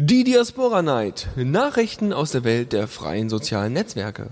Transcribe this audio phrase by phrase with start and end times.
[0.00, 1.26] Die Diaspora Night.
[1.34, 4.30] Nachrichten aus der Welt der freien sozialen Netzwerke.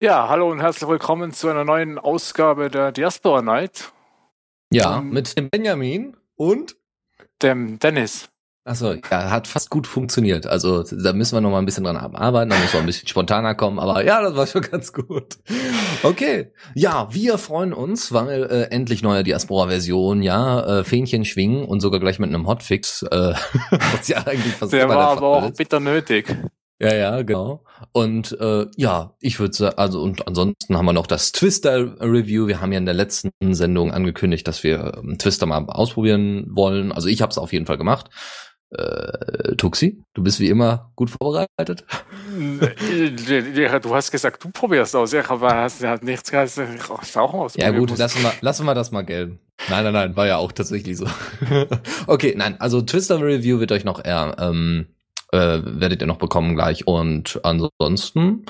[0.00, 3.92] Ja, hallo und herzlich willkommen zu einer neuen Ausgabe der Diaspora Night.
[4.72, 6.76] Ja, um, mit dem Benjamin und
[7.42, 8.28] dem Dennis.
[8.64, 10.46] Achso, ja, hat fast gut funktioniert.
[10.46, 13.08] Also da müssen wir noch mal ein bisschen dran arbeiten, da müssen wir ein bisschen
[13.08, 15.38] spontaner kommen, aber ja, das war schon ganz gut.
[16.04, 21.80] Okay, ja, wir freuen uns, weil äh, endlich neue Diaspora-Version, ja, äh, Fähnchen schwingen und
[21.80, 23.34] sogar gleich mit einem Hotfix, äh,
[23.70, 26.32] was ja eigentlich fast Der war aber auch bitter nötig.
[26.78, 27.64] Ja, ja, genau.
[27.92, 32.46] Und äh, ja, ich würde sagen, also und ansonsten haben wir noch das Twister Review.
[32.46, 36.92] Wir haben ja in der letzten Sendung angekündigt, dass wir ähm, Twister mal ausprobieren wollen.
[36.92, 38.10] Also ich habe es auf jeden Fall gemacht.
[38.70, 41.84] Äh, Tuxi, du bist wie immer gut vorbereitet.
[42.28, 45.12] du hast gesagt, du probierst aus.
[45.12, 46.80] Ja, aber hast halt nichts gesagt.
[47.02, 47.54] Ich auch aus.
[47.56, 49.40] Ja gut, lassen wir, lassen wir das mal gelten.
[49.68, 51.06] Nein, nein, nein, war ja auch tatsächlich so.
[52.06, 54.86] okay, nein, also Twister Review wird euch noch eher ähm,
[55.32, 56.86] äh, werdet ihr noch bekommen gleich.
[56.86, 58.44] Und ansonsten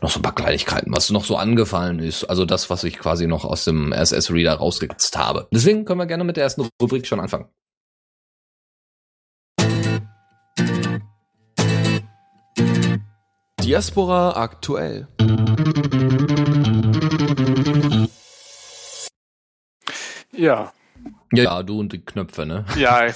[0.00, 2.24] noch so ein paar Kleinigkeiten, was noch so angefallen ist.
[2.24, 5.48] Also das, was ich quasi noch aus dem RSS-Reader rausgekratzt habe.
[5.52, 7.48] Deswegen können wir gerne mit der ersten Rubrik schon anfangen.
[13.62, 15.06] Diaspora aktuell.
[20.32, 20.72] Ja.
[21.32, 22.64] Ja, du und die Knöpfe, ne?
[22.76, 23.14] Ja, ich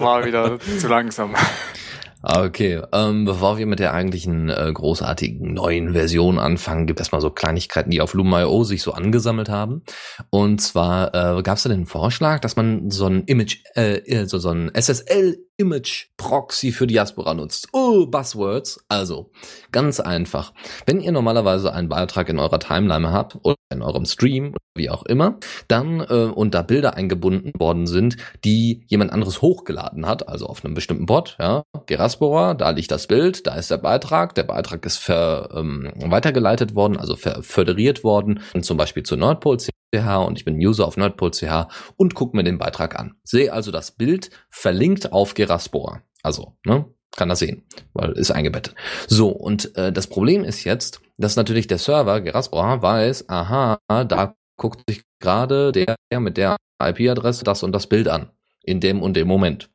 [0.00, 1.34] war wieder zu langsam.
[2.26, 7.20] Okay, ähm, bevor wir mit der eigentlichen äh, großartigen neuen Version anfangen, gibt es mal
[7.20, 9.82] so Kleinigkeiten, die auf Loom.io sich so angesammelt haben.
[10.30, 14.38] Und zwar äh, gab es da den Vorschlag, dass man so ein Image, äh, so,
[14.38, 17.68] so ein SSL Image Proxy für Diaspora nutzt.
[17.72, 18.84] Oh, Buzzwords.
[18.88, 19.30] Also,
[19.70, 20.52] ganz einfach.
[20.86, 24.90] Wenn ihr normalerweise einen Beitrag in eurer Timeline habt oder in eurem Stream oder wie
[24.90, 30.28] auch immer, dann äh, und da Bilder eingebunden worden sind, die jemand anderes hochgeladen hat,
[30.28, 34.34] also auf einem bestimmten Bot, ja, Geraspora, da liegt das Bild, da ist der Beitrag,
[34.34, 40.38] der Beitrag ist ver, ähm, weitergeleitet worden, also föderiert worden, zum Beispiel zu Nordpol.ch und
[40.38, 43.14] ich bin User auf Nerdpol.ch und gucke mir den Beitrag an.
[43.22, 46.02] Sehe also das Bild verlinkt auf Geraspora.
[46.22, 46.86] Also, ne?
[47.16, 47.62] Kann das sehen,
[47.92, 48.74] weil ist eingebettet.
[49.06, 54.34] So, und äh, das Problem ist jetzt, dass natürlich der Server Geraspora weiß, aha, da
[54.56, 58.30] guckt sich gerade der mit der IP-Adresse das und das Bild an.
[58.62, 59.70] In dem und dem Moment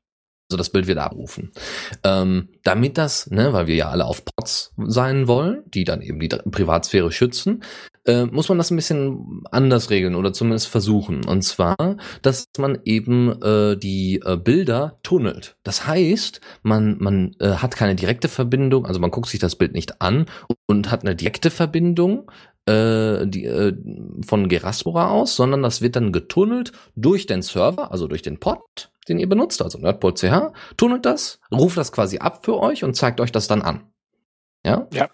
[0.50, 1.52] also das Bild wieder abrufen.
[2.04, 6.20] Ähm, damit das, ne, weil wir ja alle auf Pots sein wollen, die dann eben
[6.20, 7.64] die Privatsphäre schützen,
[8.10, 11.24] äh, muss man das ein bisschen anders regeln oder zumindest versuchen.
[11.26, 11.76] Und zwar,
[12.22, 15.58] dass man eben äh, die äh, Bilder tunnelt.
[15.64, 19.74] Das heißt, man, man äh, hat keine direkte Verbindung, also man guckt sich das Bild
[19.74, 20.26] nicht an
[20.66, 22.32] und hat eine direkte Verbindung
[22.66, 23.74] äh, die, äh,
[24.26, 28.92] von Geraspora aus, sondern das wird dann getunnelt durch den Server, also durch den Pod
[29.08, 33.20] den ihr benutzt, also nerdpol.ch, tunnelt das, ruft das quasi ab für euch und zeigt
[33.20, 33.92] euch das dann an.
[34.64, 34.88] Ja?
[34.94, 35.10] Ja.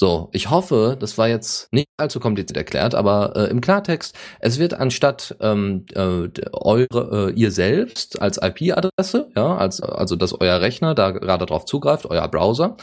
[0.00, 4.58] So, ich hoffe, das war jetzt nicht allzu kompliziert erklärt, aber äh, im Klartext, es
[4.58, 10.62] wird anstatt ähm, äh, eure, äh, ihr selbst als IP-Adresse, ja, als, also dass euer
[10.62, 12.78] Rechner da gerade drauf zugreift, euer Browser,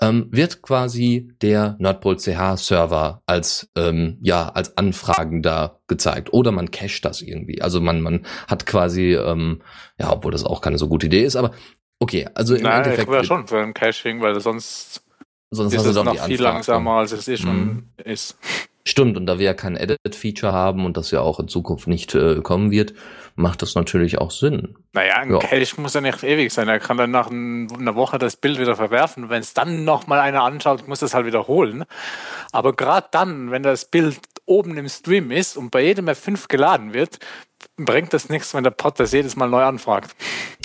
[0.00, 6.32] ähm, wird quasi der Nordpol-CH-Server als, ähm, ja, als Anfragender gezeigt.
[6.32, 7.60] Oder man cached das irgendwie.
[7.62, 9.60] Also man, man hat quasi, ähm,
[9.98, 11.50] ja, obwohl das auch keine so gute Idee ist, aber
[11.98, 13.08] okay, also im Nein, Endeffekt.
[13.08, 15.02] Ich wäre schon für ein Caching, weil sonst,
[15.50, 17.88] sonst ist es noch viel langsamer, als es eh schon mhm.
[18.04, 18.36] ist.
[18.84, 22.14] Stimmt, und da wir ja kein Edit-Feature haben und das ja auch in Zukunft nicht
[22.14, 22.94] äh, kommen wird,
[23.34, 24.74] macht das natürlich auch Sinn.
[24.92, 25.38] Naja, ein ja.
[25.38, 26.68] Cache muss ja nicht ewig sein.
[26.68, 29.28] Er kann dann nach einer Woche das Bild wieder verwerfen.
[29.28, 31.84] Wenn es dann nochmal einer anschaut, muss das halt wiederholen.
[32.52, 36.94] Aber gerade dann, wenn das Bild oben im Stream ist und bei jedem F5 geladen
[36.94, 37.18] wird,
[37.76, 40.14] bringt das nichts, wenn der Pod das jedes Mal neu anfragt.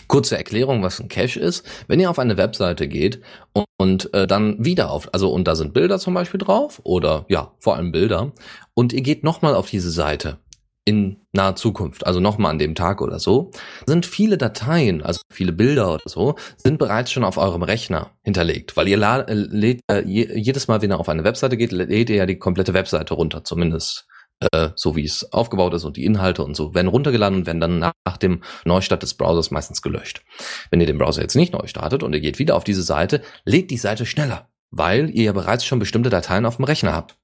[0.08, 1.66] Kurze Erklärung, was ein Cache ist.
[1.88, 3.22] Wenn ihr auf eine Webseite geht
[3.54, 7.26] und, und äh, dann wieder auf, also und da sind Bilder zum Beispiel drauf oder
[7.30, 8.32] ja, vor allem Bilder
[8.74, 10.40] und ihr geht nochmal auf diese Seite
[10.86, 13.50] in naher Zukunft, also nochmal an dem Tag oder so,
[13.88, 18.78] sind viele Dateien, also viele Bilder oder so, sind bereits schon auf eurem Rechner hinterlegt,
[18.78, 22.18] weil ihr äh, lädt äh, jedes Mal, wenn ihr auf eine Webseite geht, lädt ihr
[22.18, 24.08] ja die komplette Webseite runter, zumindest
[24.40, 27.62] äh, so wie es aufgebaut ist und die Inhalte und so werden runtergeladen und werden
[27.62, 30.24] dann nach, dem Neustart des Browsers meistens gelöscht.
[30.70, 33.22] Wenn ihr den Browser jetzt nicht neu startet und ihr geht wieder auf diese Seite,
[33.44, 37.18] lädt die Seite schneller, weil ihr ja bereits schon bestimmte Dateien auf dem Rechner habt.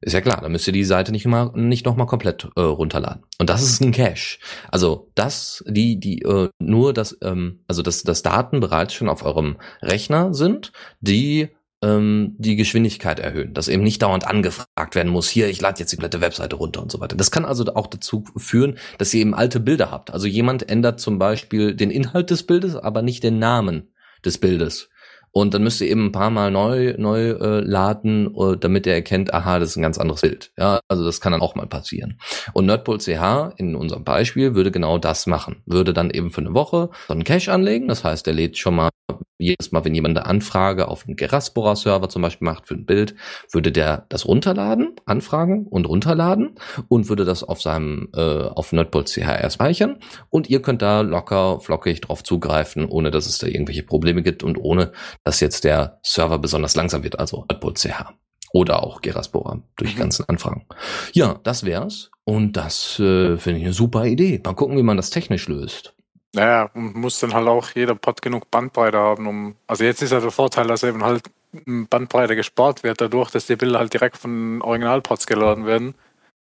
[0.00, 2.60] Ist ja klar, dann müsst ihr die Seite nicht mal nicht noch mal komplett äh,
[2.60, 3.24] runterladen.
[3.38, 4.38] Und das ist ein Cache.
[4.70, 9.24] Also das, die, die äh, nur das, ähm, also dass, dass Daten bereits schon auf
[9.24, 11.48] eurem Rechner sind, die
[11.84, 15.92] ähm, die Geschwindigkeit erhöhen, dass eben nicht dauernd angefragt werden muss, hier, ich lade jetzt
[15.92, 17.16] die komplette Webseite runter und so weiter.
[17.16, 20.10] Das kann also auch dazu führen, dass ihr eben alte Bilder habt.
[20.10, 23.92] Also jemand ändert zum Beispiel den Inhalt des Bildes, aber nicht den Namen
[24.24, 24.88] des Bildes.
[25.34, 28.94] Und dann müsst ihr eben ein paar Mal neu, neu äh, laden, äh, damit er
[28.94, 30.52] erkennt, aha, das ist ein ganz anderes Bild.
[30.56, 32.20] Ja, also das kann dann auch mal passieren.
[32.52, 35.62] Und Nerdpool CH in unserem Beispiel würde genau das machen.
[35.66, 37.88] Würde dann eben für eine Woche so einen Cache anlegen.
[37.88, 38.90] Das heißt, er lädt schon mal
[39.38, 43.14] jedes Mal, wenn jemand eine Anfrage auf einen Geraspora-Server zum Beispiel macht für ein Bild,
[43.50, 46.54] würde der das runterladen, anfragen und runterladen
[46.88, 49.98] und würde das auf seinem äh, auf Nerdpool CH speichern
[50.30, 54.44] und ihr könnt da locker flockig drauf zugreifen, ohne dass es da irgendwelche Probleme gibt
[54.44, 54.92] und ohne
[55.24, 58.12] dass jetzt der Server besonders langsam wird, also Nerdpool CH
[58.52, 59.98] oder auch Geraspora durch mhm.
[59.98, 60.66] ganzen Anfragen.
[61.12, 64.40] Ja, das wär's und das äh, finde ich eine super Idee.
[64.44, 65.94] Mal gucken, wie man das technisch löst.
[66.34, 69.56] Naja, muss dann halt auch jeder Pod genug Bandbreite haben, um.
[69.66, 71.22] Also jetzt ist ja der Vorteil, dass eben halt
[71.64, 75.94] Bandbreite gespart wird, dadurch, dass die Bilder halt direkt von Originalpods geladen werden.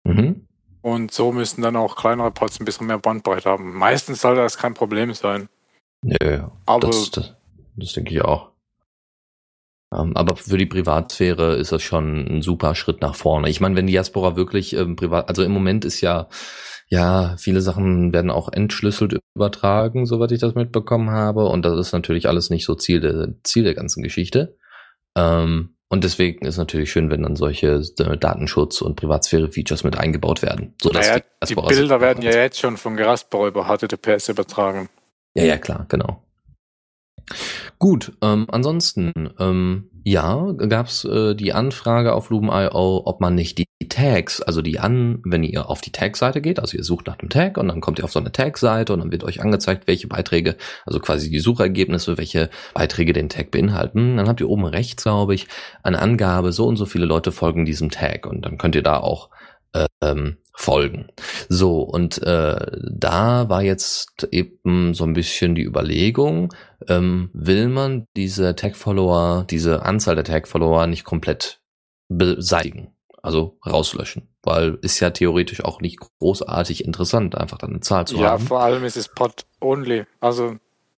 [0.04, 0.46] Mhm.
[0.82, 3.76] Und so müssen dann auch kleinere Pods ein bisschen mehr Bandbreite haben.
[3.76, 5.48] Meistens soll das kein Problem sein.
[6.02, 7.34] Nö, aber das, das,
[7.76, 8.50] das denke ich auch.
[9.94, 13.48] Ähm, aber für die Privatsphäre ist das schon ein super Schritt nach vorne.
[13.48, 16.28] Ich meine, wenn Diaspora wirklich ähm, privat, also im Moment ist ja
[16.88, 21.46] ja, viele Sachen werden auch entschlüsselt übertragen, soweit ich das mitbekommen habe.
[21.46, 24.56] Und das ist natürlich alles nicht so Ziel der, Ziel der ganzen Geschichte.
[25.16, 30.42] Ähm, und deswegen ist natürlich schön, wenn dann solche äh, Datenschutz- und Privatsphäre-Features mit eingebaut
[30.42, 30.74] werden.
[30.80, 34.88] Sodass naja, die Bilder werden ja jetzt schon von Geraspor über HTTPS übertragen.
[35.34, 36.22] Ja, ja, klar, genau.
[37.78, 43.66] Gut, ähm, ansonsten, ähm, ja, gab's äh, die Anfrage auf Lumen.io, ob man nicht die
[43.88, 47.28] Tags, also die an, wenn ihr auf die Tag-Seite geht, also ihr sucht nach dem
[47.28, 50.06] Tag und dann kommt ihr auf so eine Tag-Seite und dann wird euch angezeigt, welche
[50.06, 54.16] Beiträge, also quasi die Suchergebnisse, welche Beiträge den Tag beinhalten.
[54.16, 55.48] Dann habt ihr oben rechts, glaube ich,
[55.82, 59.00] eine Angabe, so und so viele Leute folgen diesem Tag und dann könnt ihr da
[59.00, 59.30] auch
[60.00, 61.08] ähm, folgen.
[61.50, 66.52] So, und äh, da war jetzt eben so ein bisschen die Überlegung,
[66.88, 71.60] ähm, will man diese Tag-Follower, diese Anzahl der Tag-Follower nicht komplett
[72.08, 78.06] beseitigen, also rauslöschen, weil ist ja theoretisch auch nicht großartig interessant, einfach dann eine Zahl
[78.06, 78.42] zu ja, haben.
[78.42, 80.56] Ja, vor allem ist es Pod-only, also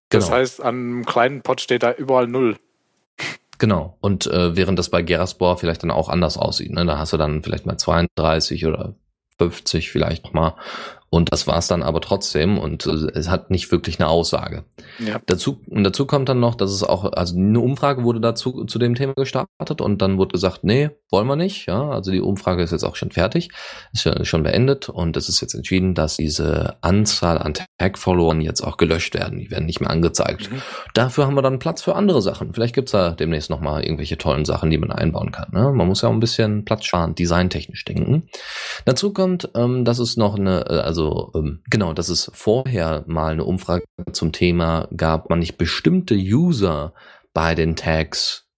[0.08, 0.37] das genau.
[0.37, 2.56] heißt, an einem kleinen Pod steht da überall null.
[3.58, 3.99] Genau.
[4.00, 6.70] Und äh, während das bei Geraspor vielleicht dann auch anders aussieht.
[6.70, 6.87] Ne?
[6.87, 8.94] Da hast du dann vielleicht mal 32 oder
[9.38, 10.55] 50 vielleicht nochmal.
[11.10, 14.64] Und das war es dann aber trotzdem und äh, es hat nicht wirklich eine Aussage.
[14.99, 15.20] Ja.
[15.26, 18.78] Dazu, und dazu kommt dann noch, dass es auch, also eine Umfrage wurde dazu zu
[18.78, 21.66] dem Thema gestartet und dann wurde gesagt, nee, wollen wir nicht.
[21.66, 23.50] Ja, also die Umfrage ist jetzt auch schon fertig,
[23.93, 28.61] ist ja schon beendet und es ist jetzt entschieden, dass diese Anzahl an Tag-Followern jetzt
[28.61, 29.38] auch gelöscht werden.
[29.38, 30.50] Die werden nicht mehr angezeigt.
[30.50, 30.61] Mhm.
[30.93, 32.52] Dafür haben wir dann Platz für andere Sachen.
[32.52, 35.49] Vielleicht gibt's da demnächst nochmal irgendwelche tollen Sachen, die man einbauen kann.
[35.52, 35.72] Ne?
[35.72, 38.28] Man muss ja auch ein bisschen Platz sparen, designtechnisch denken.
[38.84, 43.05] Dazu kommt, ähm, dass es noch eine, äh, also also ähm, genau, dass es vorher
[43.06, 46.93] mal eine Umfrage zum Thema gab, man nicht bestimmte User
[47.33, 48.49] bei den Tags,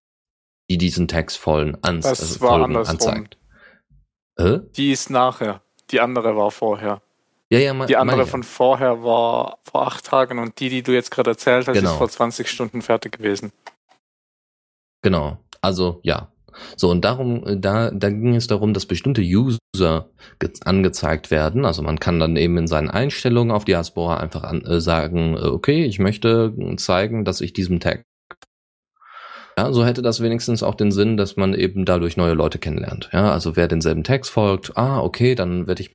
[0.70, 3.36] die diesen Tags folgen, ans das also war folgen, anzeigt.
[4.36, 4.60] Äh?
[4.76, 5.60] Die ist nachher.
[5.90, 7.02] Die andere war vorher.
[7.50, 10.92] Ja, ja, mein, die andere von vorher war vor acht Tagen und die, die du
[10.92, 11.90] jetzt gerade erzählt hast, genau.
[11.90, 13.52] ist vor 20 Stunden fertig gewesen.
[15.02, 15.38] Genau.
[15.60, 16.28] Also ja,
[16.76, 19.58] so, und darum, äh, da, da ging es darum, dass bestimmte User
[20.64, 21.64] angezeigt werden.
[21.64, 25.46] Also man kann dann eben in seinen Einstellungen auf Diaspora einfach an, äh, sagen, äh,
[25.46, 28.04] okay, ich möchte zeigen, dass ich diesem Tag.
[29.58, 33.10] Ja, so hätte das wenigstens auch den Sinn, dass man eben dadurch neue Leute kennenlernt.
[33.12, 35.92] Ja, also wer denselben Text folgt, ah, okay, dann werde ich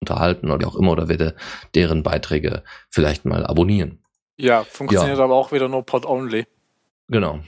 [0.00, 1.34] unterhalten oder auch immer oder werde
[1.74, 3.98] deren Beiträge vielleicht mal abonnieren.
[4.36, 5.24] Ja, funktioniert ja.
[5.24, 6.46] aber auch wieder nur Pod-Only.
[7.08, 7.40] Genau.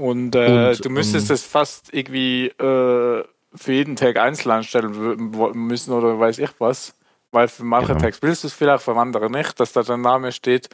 [0.00, 5.30] Und, äh, und, du müsstest ähm, es fast irgendwie äh, für jeden Tag einzeln anstellen
[5.54, 6.94] müssen oder weiß ich was.
[7.32, 8.00] Weil für manche genau.
[8.00, 10.70] Tags willst du es vielleicht, für andere nicht, dass da dein Name steht.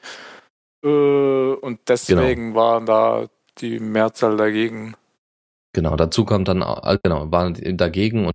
[0.85, 2.56] Äh, und deswegen genau.
[2.56, 3.26] waren da
[3.59, 4.95] die Mehrzahl dagegen.
[5.73, 8.35] Genau, dazu kommt dann, äh, genau, waren dagegen und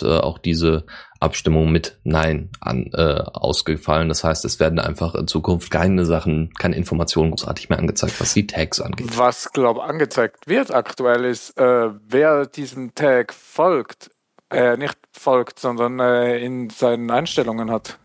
[0.00, 0.86] äh, auch diese
[1.24, 4.08] Abstimmung mit Nein an, äh, ausgefallen.
[4.08, 8.34] Das heißt, es werden einfach in Zukunft keine Sachen, keine Informationen großartig mehr angezeigt, was
[8.34, 9.18] die Tags angeht.
[9.18, 14.10] Was, glaube angezeigt wird aktuell ist, äh, wer diesem Tag folgt,
[14.50, 17.98] äh, nicht folgt, sondern äh, in seinen Einstellungen hat.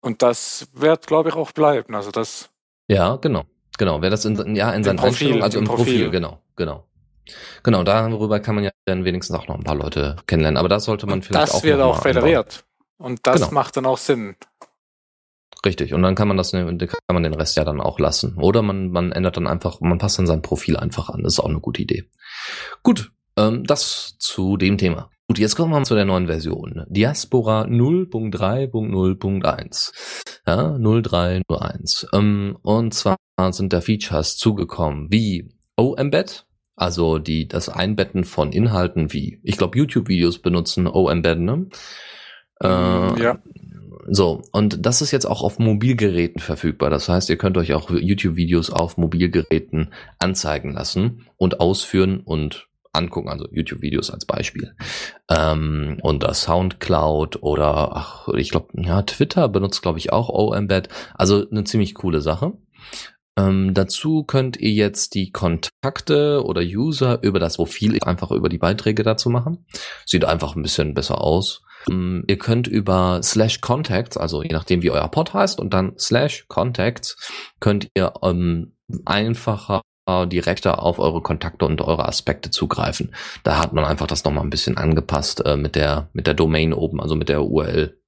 [0.00, 1.94] Und das wird, glaube ich, auch bleiben.
[1.94, 2.50] Also das.
[2.88, 3.44] Ja, genau.
[3.78, 4.02] Genau.
[4.02, 6.84] Wer das in, ja, in seinen Profil, Einstellungen, also im Profil, Profil genau, genau.
[7.62, 10.56] Genau, darüber kann man ja dann wenigstens auch noch ein paar Leute kennenlernen.
[10.58, 12.64] Aber das sollte man vielleicht das auch wird noch auch federiert.
[12.98, 13.52] Und das Genau.
[13.52, 14.36] macht dann auch Sinn.
[15.64, 15.92] Richtig.
[15.94, 18.36] Und dann kann man das, ne- kann man den Rest ja dann auch lassen.
[18.38, 21.22] Oder man, man ändert dann einfach, man passt dann sein Profil einfach an.
[21.22, 22.08] Das ist auch eine gute Idee.
[22.82, 25.10] Gut, ähm, das zu dem Thema.
[25.28, 26.84] Gut, jetzt kommen wir zu der neuen Version.
[26.88, 29.92] Diaspora 0.3.0.1.
[30.46, 32.06] Ja, 0301.
[32.12, 33.16] Ähm, und zwar
[33.50, 36.46] sind da Features zugekommen wie O-Embed,
[36.80, 41.66] also die, das Einbetten von Inhalten wie, ich glaube, YouTube-Videos benutzen O-Embed, ne?
[42.62, 42.66] Äh,
[43.22, 43.38] ja.
[44.08, 46.88] so, und das ist jetzt auch auf Mobilgeräten verfügbar.
[46.88, 53.28] Das heißt, ihr könnt euch auch YouTube-Videos auf Mobilgeräten anzeigen lassen und ausführen und angucken,
[53.28, 54.74] also YouTube-Videos als Beispiel.
[55.28, 60.88] Ähm, und das Soundcloud oder, ach, ich glaube, ja, Twitter benutzt, glaube ich, auch O-Embed.
[61.14, 62.54] Also eine ziemlich coole Sache.
[63.40, 68.58] Ähm, dazu könnt ihr jetzt die Kontakte oder User über das Profil einfach über die
[68.58, 69.66] Beiträge dazu machen.
[70.04, 71.62] Sieht einfach ein bisschen besser aus.
[71.90, 75.94] Ähm, Ihr könnt über slash contacts, also je nachdem wie euer Pod heißt und dann
[75.98, 77.16] slash contacts,
[77.60, 79.82] könnt ihr ähm, einfacher
[80.26, 83.14] direkter auf eure Kontakte und eure Aspekte zugreifen.
[83.44, 86.72] Da hat man einfach das nochmal ein bisschen angepasst äh, mit der mit der Domain
[86.72, 87.99] oben, also mit der URL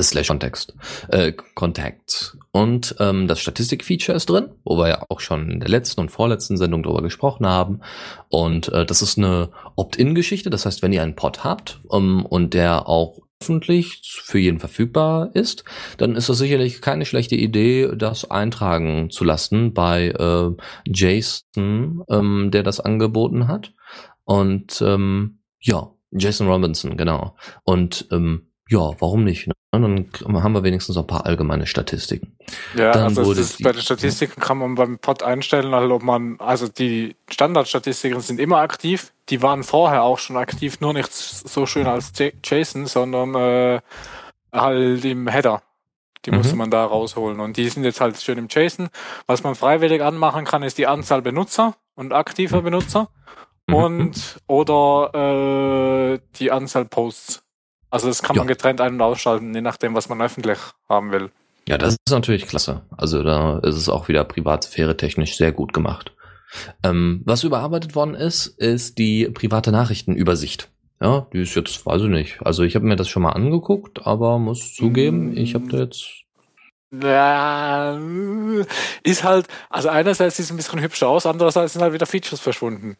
[0.00, 0.74] slash Kontext,
[1.08, 2.36] äh, Contact.
[2.52, 6.10] Und ähm, das Statistik-Feature ist drin, wo wir ja auch schon in der letzten und
[6.10, 7.80] vorletzten Sendung drüber gesprochen haben.
[8.28, 10.50] Und äh, das ist eine Opt-in-Geschichte.
[10.50, 15.30] Das heißt, wenn ihr einen Pod habt um, und der auch öffentlich für jeden verfügbar
[15.34, 15.64] ist,
[15.98, 20.50] dann ist das sicherlich keine schlechte Idee, das eintragen zu lassen bei äh,
[20.86, 23.74] Jason, ähm, der das angeboten hat.
[24.24, 27.36] Und ähm, ja, Jason Robinson, genau.
[27.64, 29.46] Und ähm, ja, warum nicht?
[29.46, 29.54] Ne?
[29.72, 30.08] Dann
[30.42, 32.36] haben wir wenigstens ein paar allgemeine Statistiken.
[32.76, 35.90] Ja, Dann also wurde das, die- bei den Statistiken kann man beim Pod einstellen, halt,
[35.90, 39.12] ob man, also die Standardstatistiken sind immer aktiv.
[39.30, 42.12] Die waren vorher auch schon aktiv, nur nicht so schön als
[42.44, 43.80] JSON, sondern äh,
[44.52, 45.62] halt im Header.
[46.24, 46.38] Die Mhm.
[46.38, 47.40] musste man da rausholen.
[47.40, 48.88] Und die sind jetzt halt schön im JSON.
[49.26, 53.08] Was man freiwillig anmachen kann, ist die Anzahl Benutzer und aktiver Benutzer
[53.66, 53.74] Mhm.
[53.74, 55.10] und oder
[56.14, 57.43] äh, die Anzahl Posts.
[57.94, 58.54] Also das kann man Ja.
[58.54, 60.58] getrennt ein- und ausschalten, je nachdem, was man öffentlich
[60.88, 61.30] haben will.
[61.68, 62.82] Ja, das ist natürlich klasse.
[62.96, 66.12] Also da ist es auch wieder Privatsphäre technisch sehr gut gemacht.
[66.82, 70.70] Ähm, was überarbeitet worden ist, ist die private Nachrichtenübersicht.
[71.00, 72.42] Ja, die ist jetzt, weiß ich nicht.
[72.44, 76.04] Also ich habe mir das schon mal angeguckt, aber muss zugeben, ich habe da jetzt.
[76.92, 77.96] Ja,
[79.04, 82.40] ist halt, also einerseits sieht es ein bisschen hübscher aus, andererseits sind halt wieder Features
[82.40, 82.96] verschwunden.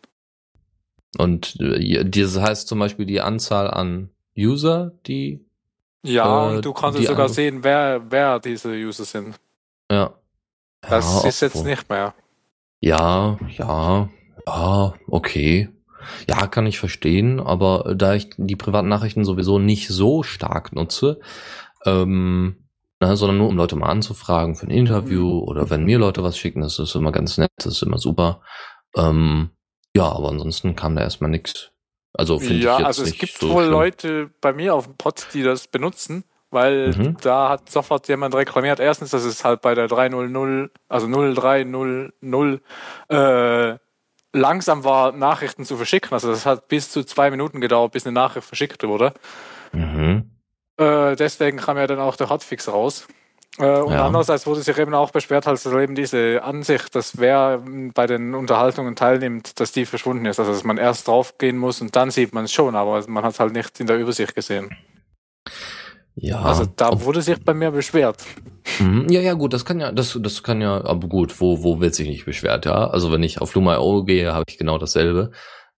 [1.18, 5.44] Und äh, das heißt zum Beispiel die Anzahl an User, die.
[6.02, 9.36] Ja, Äh, und du kannst sogar sehen, wer, wer diese User sind.
[9.90, 10.14] Ja.
[10.82, 12.14] Das ja, ist jetzt obwohl- nicht mehr.
[12.80, 14.08] Ja, ja,
[14.46, 15.70] ja, okay.
[16.28, 21.18] Ja, kann ich verstehen, aber da ich die privaten Nachrichten sowieso nicht so stark nutze,
[21.86, 22.56] ähm,
[23.00, 26.36] na, sondern nur um Leute mal anzufragen für ein Interview oder wenn mir Leute was
[26.36, 28.42] schicken, das ist immer ganz nett, das ist immer super.
[28.94, 29.50] Ähm,
[29.96, 31.70] ja, aber ansonsten kam da erstmal nichts.
[32.16, 33.73] Also finde Ja, ich jetzt also es nicht gibt so wohl schlimm.
[33.73, 37.16] Leute bei mir auf dem Pod, die das benutzen, weil Mhm.
[37.21, 38.78] da hat sofort jemand reklamiert.
[38.80, 42.61] Erstens, dass es halt bei der 300, also 0300
[43.09, 43.76] äh,
[44.33, 46.12] langsam war, Nachrichten zu verschicken.
[46.12, 49.12] Also das hat bis zu zwei Minuten gedauert, bis eine Nachricht verschickt wurde.
[49.73, 50.30] Mhm.
[50.76, 53.06] Äh, deswegen kam ja dann auch der Hotfix raus.
[53.58, 54.06] Äh, und Ja.
[54.06, 58.06] andererseits wurde sich eben auch beschwert, halt so eben diese Ansicht, dass wer m, bei
[58.06, 60.40] den Unterhaltungen teilnimmt, dass die verschwunden ist.
[60.40, 63.34] Also dass man erst draufgehen muss und dann sieht man es schon, aber man hat
[63.34, 64.70] es halt nicht in der Übersicht gesehen.
[66.16, 66.42] Ja.
[66.42, 68.23] also da wurde sich bei mir beschwert.
[68.78, 69.08] Mhm.
[69.11, 71.94] Ja, ja, gut, das kann ja, das, das kann ja, aber gut, wo, wo wird
[71.94, 72.87] sich nicht beschwert, ja?
[72.88, 75.32] Also wenn ich auf Luma.io gehe, habe ich genau dasselbe.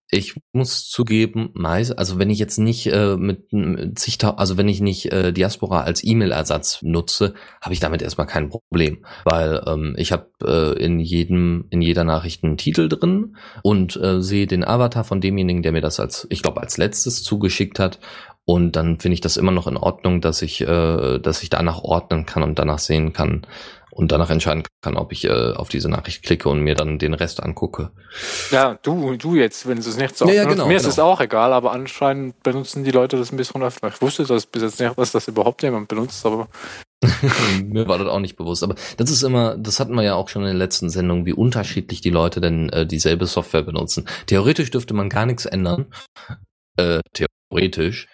[0.08, 4.68] Ich muss zugeben, meist, also wenn ich jetzt nicht äh, mit, mit zigtau- also wenn
[4.68, 9.96] ich nicht äh, Diaspora als E-Mail-Ersatz nutze, habe ich damit erstmal kein Problem, weil ähm,
[9.98, 14.64] ich habe äh, in jedem in jeder Nachricht einen Titel drin und äh, sehe den
[14.64, 17.98] Avatar von demjenigen, der mir das als, ich glaube, als letztes zugeschickt hat.
[18.48, 21.82] Und dann finde ich das immer noch in Ordnung, dass ich, äh, dass ich danach
[21.82, 23.42] ordnen kann und danach sehen kann
[23.96, 27.14] und danach entscheiden kann, ob ich äh, auf diese Nachricht klicke und mir dann den
[27.14, 27.92] Rest angucke.
[28.50, 30.56] Ja, du, du jetzt, wenn du es nicht so Ja, oft ja, benutzt.
[30.58, 30.92] genau, Mir ist genau.
[30.92, 33.88] es auch egal, aber anscheinend benutzen die Leute das ein bisschen öfter.
[33.88, 36.48] Ich wusste das bis jetzt nicht, dass das überhaupt jemand benutzt, aber
[37.64, 38.62] Mir war das auch nicht bewusst.
[38.62, 41.32] Aber das ist immer, das hatten wir ja auch schon in den letzten Sendungen, wie
[41.32, 44.06] unterschiedlich die Leute denn äh, dieselbe Software benutzen.
[44.26, 45.86] Theoretisch dürfte man gar nichts ändern.
[46.76, 48.08] Äh, theoretisch.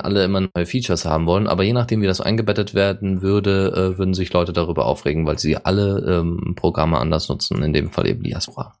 [0.00, 3.98] Alle immer neue Features haben wollen, aber je nachdem, wie das eingebettet werden würde, äh,
[3.98, 8.06] würden sich Leute darüber aufregen, weil sie alle ähm, Programme anders nutzen, in dem Fall
[8.06, 8.74] eben Diaspora.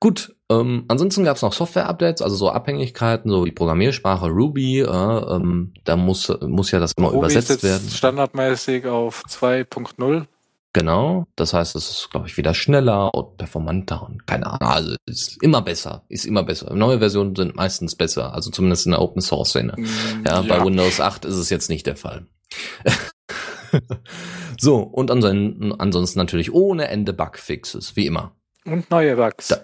[0.00, 4.84] Gut, ähm, ansonsten gab es noch Software-Updates, also so Abhängigkeiten, so die Programmiersprache Ruby, äh,
[4.86, 7.88] ähm, da muss, muss ja das immer Ruby übersetzt werden.
[7.88, 10.26] standardmäßig auf 2.0.
[10.78, 14.68] Genau, das heißt, es ist, glaube ich, wieder schneller und performanter und keine Ahnung.
[14.68, 16.72] Also ist immer besser, ist immer besser.
[16.74, 19.74] Neue Versionen sind meistens besser, also zumindest in der Open Source Szene.
[19.76, 22.26] Mm, Ja, bei Windows 8 ist es jetzt nicht der Fall.
[24.60, 28.32] so, und ansonsten, ansonsten natürlich ohne Ende Bugfixes, wie immer.
[28.64, 29.48] Und neue Bugs.
[29.48, 29.62] Da-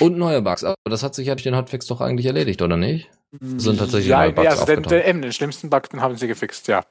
[0.00, 2.76] Und neue Bugs, aber das hat sich ja durch den Hotfix doch eigentlich erledigt, oder
[2.76, 3.10] nicht?
[3.40, 6.26] sind tatsächlich ja, neue Bugs ja, also den, den, den schlimmsten Bug, den haben sie
[6.28, 6.84] gefixt, ja.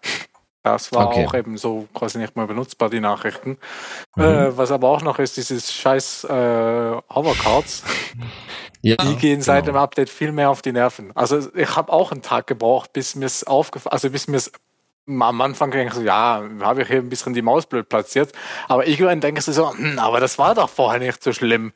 [0.65, 1.27] Das war Okay.
[1.27, 3.59] auch eben so quasi nicht mehr benutzbar, die Nachrichten.
[4.15, 4.23] Mhm.
[4.23, 6.27] Äh, was aber auch noch ist, dieses scheiß äh,
[7.13, 7.83] Hovercards,
[8.81, 9.83] Ja, die gehen seit dem genau.
[9.83, 11.11] Update viel mehr auf die Nerven.
[11.13, 14.51] Also ich habe auch einen Tag gebraucht, bis mir es aufgefallen, also bis mir es
[15.07, 18.31] am Anfang denke ich so, ja, habe ich hier ein bisschen die Maus blöd platziert.
[18.67, 21.73] Aber irgendwann denkst du so, hm, aber das war doch vorher nicht so schlimm.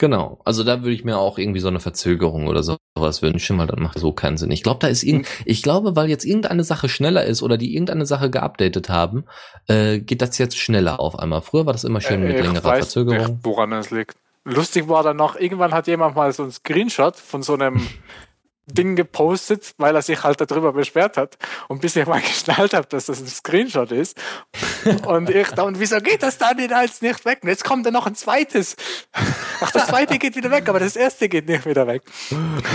[0.00, 3.66] Genau, also da würde ich mir auch irgendwie so eine Verzögerung oder sowas wünschen, weil
[3.66, 4.52] dann macht so keinen Sinn.
[4.52, 7.74] Ich glaube, da ist irgend, ich glaube, weil jetzt irgendeine Sache schneller ist oder die
[7.74, 9.24] irgendeine Sache geupdatet haben,
[9.66, 11.42] äh, geht das jetzt schneller auf einmal.
[11.42, 13.18] Früher war das immer schön mit Äh, ich längerer weiß Verzögerung.
[13.18, 14.16] nicht, woran es liegt.
[14.44, 17.80] Lustig war dann noch, irgendwann hat jemand mal so einen Screenshot von so einem
[18.72, 21.38] Ding gepostet, weil er sich halt darüber beschwert hat.
[21.68, 24.16] Und bis ich mal geschnallt habe, dass das ein Screenshot ist.
[25.06, 27.40] Und ich da, und wieso geht das dann denn als nicht weg?
[27.42, 28.76] Und jetzt kommt dann noch ein zweites.
[29.60, 32.02] Ach, das zweite geht wieder weg, aber das erste geht nicht wieder weg.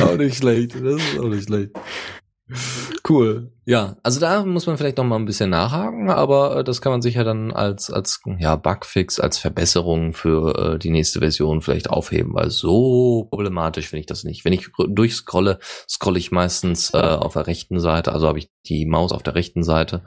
[0.01, 1.71] Auch nicht schlecht, das ist auch nicht schlecht.
[3.07, 3.51] Cool.
[3.65, 6.91] Ja, also da muss man vielleicht noch mal ein bisschen nachhaken, aber äh, das kann
[6.91, 11.89] man sicher dann als als ja Bugfix, als Verbesserung für äh, die nächste Version vielleicht
[11.89, 14.43] aufheben, weil so problematisch finde ich das nicht.
[14.43, 15.59] Wenn ich durchscrolle,
[15.89, 19.35] scrolle ich meistens äh, auf der rechten Seite, also habe ich die Maus auf der
[19.35, 20.03] rechten Seite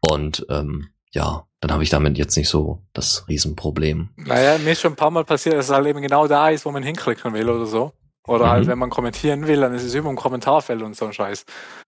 [0.00, 4.10] und ähm, ja, dann habe ich damit jetzt nicht so das Riesenproblem.
[4.16, 6.64] Naja, mir ist schon ein paar Mal passiert, dass es halt eben genau da ist,
[6.64, 7.92] wo man hinklicken will oder so.
[8.28, 8.70] Oder halt, Mhm.
[8.70, 11.44] wenn man kommentieren will, dann ist es über ein Kommentarfeld und so ein Scheiß.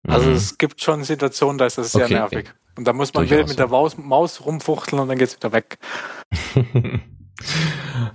[0.08, 0.36] Also Mhm.
[0.36, 2.14] es gibt schon Situationen, da ist das sehr Okay.
[2.14, 2.54] nervig.
[2.78, 5.78] Und da muss man wild mit der Maus, Maus rumfuchteln und dann geht's wieder weg.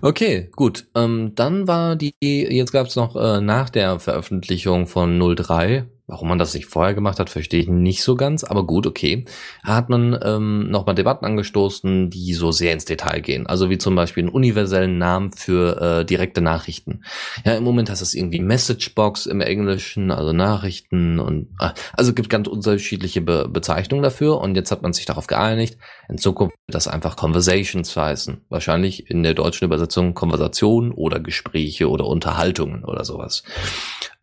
[0.03, 0.87] Okay, gut.
[0.95, 6.29] Ähm, dann war die, jetzt gab es noch äh, nach der Veröffentlichung von 03, warum
[6.29, 9.25] man das nicht vorher gemacht hat, verstehe ich nicht so ganz, aber gut, okay.
[9.65, 13.47] Hat man ähm, nochmal Debatten angestoßen, die so sehr ins Detail gehen.
[13.47, 17.03] Also wie zum Beispiel einen universellen Namen für äh, direkte Nachrichten.
[17.45, 22.31] Ja, im Moment heißt das irgendwie Messagebox im Englischen, also Nachrichten und äh, also gibt
[22.31, 26.75] ganz unterschiedliche Be Bezeichnungen dafür und jetzt hat man sich darauf geeinigt, in Zukunft wird
[26.75, 28.43] das einfach Conversations heißen.
[28.49, 33.43] Wahrscheinlich in der deutschen Übersetzung Konversation oder Gespräche oder Unterhaltungen oder sowas.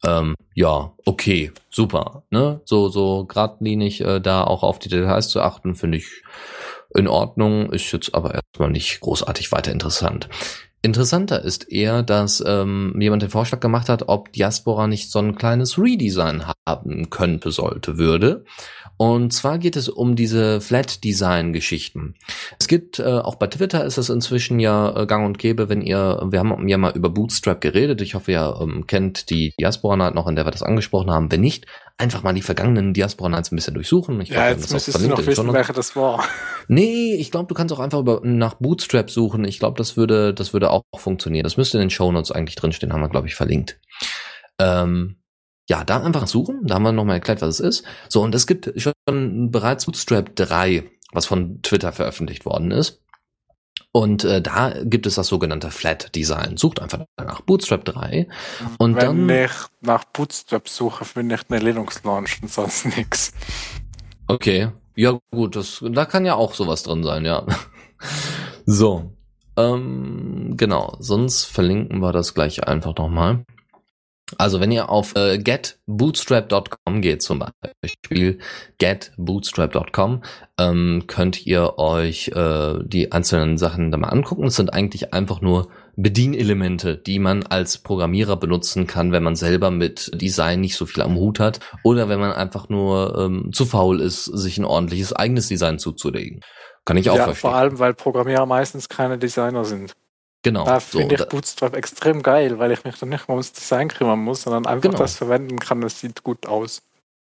[0.06, 2.24] Ähm, ja, okay, super.
[2.30, 2.62] Ne?
[2.66, 6.24] So, so geradlinig äh, da auch auf die Details zu achten, finde ich
[6.96, 10.30] in Ordnung, ist jetzt aber erstmal nicht großartig weiter interessant.
[10.86, 15.36] Interessanter ist eher, dass ähm, jemand den Vorschlag gemacht hat, ob Diaspora nicht so ein
[15.36, 18.44] kleines Redesign haben könnte, sollte, würde.
[18.98, 22.16] Und zwar geht es um diese Flat-Design-Geschichten.
[22.60, 25.82] Es gibt, äh, auch bei Twitter ist es inzwischen ja äh, gang und gäbe, wenn
[25.82, 28.02] ihr, wir haben ja mal über Bootstrap geredet.
[28.02, 31.32] Ich hoffe, ihr ähm, kennt die Diaspora Night noch, in der wir das angesprochen haben.
[31.32, 31.66] Wenn nicht,
[31.98, 34.20] einfach mal die vergangenen Diaspora Nights ein bisschen durchsuchen.
[34.22, 36.24] Ich Ja, glaub, jetzt müsstest du noch wissen, welcher das war.
[36.70, 39.44] Nee, ich glaube, du kannst auch einfach über, nach Bootstrap suchen.
[39.44, 41.44] Ich glaube, das würde, das würde auch funktionieren.
[41.44, 43.82] Das müsste in den Shownotes eigentlich drinstehen, haben wir, glaube ich, verlinkt.
[44.60, 45.18] Ähm,
[45.70, 46.62] ja, da einfach suchen.
[46.64, 47.86] Da haben wir nochmal erklärt, was es ist.
[48.10, 53.00] So, und es gibt schon bereits Bootstrap 3, was von Twitter veröffentlicht worden ist.
[53.92, 56.58] Und äh, da gibt es das sogenannte Flat Design.
[56.58, 58.28] Sucht einfach nach Bootstrap 3.
[58.80, 63.34] Und Wenn dann- ich nach Bootstrap suche, finde ich eine Linux-Launch und sonst nix.
[64.28, 64.70] Okay.
[64.96, 67.46] Ja, gut, das, da kann ja auch sowas drin sein, ja.
[68.66, 69.12] So.
[69.58, 70.96] Ähm, genau.
[71.00, 73.46] Sonst verlinken wir das gleich einfach nochmal.
[74.38, 77.44] Also wenn ihr auf äh, getbootstrap.com geht zum
[77.82, 78.40] Beispiel,
[78.80, 80.24] getbootstrap.com,
[80.60, 84.46] ähm, könnt ihr euch äh, die einzelnen Sachen da mal angucken.
[84.46, 89.70] Es sind eigentlich einfach nur Bedienelemente, die man als Programmierer benutzen kann, wenn man selber
[89.70, 93.66] mit Design nicht so viel am Hut hat oder wenn man einfach nur ähm, zu
[93.66, 96.42] faul ist, sich ein ordentliches eigenes Design zuzulegen.
[96.86, 97.42] Kann ich auch Ja, verstehen.
[97.42, 99.94] vor allem, weil Programmierer meistens keine Designer sind.
[100.44, 100.66] Genau.
[100.66, 103.52] Da so, finde ich da- Bootstrap extrem geil, weil ich mich dann nicht mal ums
[103.54, 104.98] Design kümmern muss, sondern einfach Genau.
[105.00, 105.82] das verwenden kann.
[105.82, 106.82] Das sieht gut aus.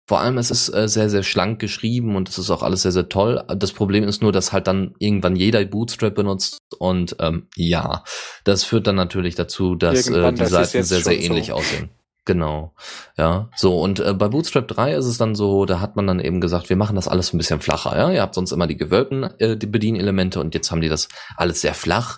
[0.10, 2.94] Vor allem, es ist äh, sehr, sehr schlank geschrieben und es ist auch alles sehr,
[2.94, 3.44] sehr toll.
[3.58, 8.06] Das Problem ist nur, dass halt dann irgendwann jeder Bootstrap benutzt und ähm, ja,
[8.46, 11.20] das führt dann natürlich dazu, dass äh, die das Seiten sehr, sehr schon so.
[11.20, 11.90] ähnlich aussehen.
[12.24, 12.74] Genau.
[13.18, 16.20] Ja, so und äh, bei Bootstrap 3 ist es dann so, da hat man dann
[16.20, 17.98] eben gesagt, wir machen das alles ein bisschen flacher.
[17.98, 21.08] Ja, ihr habt sonst immer die gewölbten äh, die Bedienelemente und jetzt haben die das
[21.36, 22.18] alles sehr flach.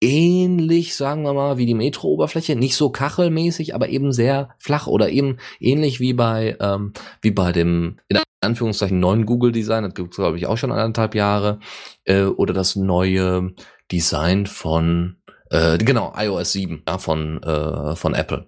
[0.00, 5.10] Ähnlich, sagen wir mal, wie die Metro-Oberfläche, nicht so kachelmäßig, aber eben sehr flach oder
[5.10, 10.16] eben ähnlich wie bei ähm, wie bei dem in Anführungszeichen neuen Google-Design, das gibt es
[10.16, 11.58] glaube ich auch schon anderthalb Jahre,
[12.04, 13.52] äh, oder das neue
[13.90, 15.16] Design von
[15.50, 18.46] äh, genau, iOS 7 ja, von, äh, von Apple.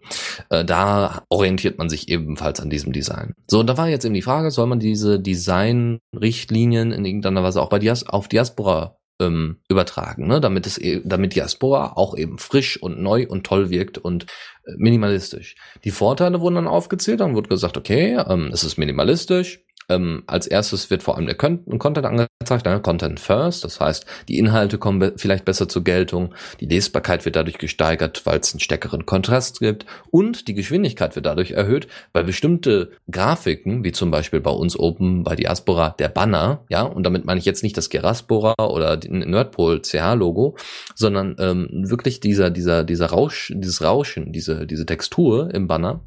[0.50, 3.32] Äh, da orientiert man sich ebenfalls an diesem Design.
[3.48, 7.62] So, und da war jetzt eben die Frage, soll man diese Design-Richtlinien in irgendeiner Weise
[7.62, 10.40] auch bei Dias auf Diaspora ähm, übertragen, ne?
[10.40, 14.24] damit es e damit Diaspora auch eben frisch und neu und toll wirkt und
[14.64, 15.54] äh, minimalistisch.
[15.84, 20.46] Die Vorteile wurden dann aufgezählt, dann wurde gesagt, okay, ähm, es ist minimalistisch, ähm, als
[20.46, 22.80] erstes wird vor allem der Content angezeigt, ne?
[22.80, 23.64] Content First.
[23.64, 28.22] Das heißt, die Inhalte kommen be vielleicht besser zur Geltung, die Lesbarkeit wird dadurch gesteigert,
[28.24, 33.84] weil es einen stärkeren Kontrast gibt und die Geschwindigkeit wird dadurch erhöht, weil bestimmte Grafiken,
[33.84, 37.46] wie zum Beispiel bei uns oben bei Diaspora der Banner, ja, und damit meine ich
[37.46, 40.56] jetzt nicht das Geraspora oder den Nerdpol CH-Logo,
[40.94, 46.04] sondern ähm, wirklich dieser, dieser, dieser Rausch, dieses Rauschen, diese, diese Textur im Banner,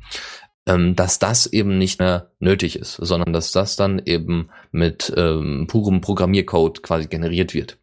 [0.65, 5.67] ähm, dass das eben nicht mehr nötig ist, sondern dass das dann eben mit ähm,
[5.67, 7.77] purem Programmiercode quasi generiert wird.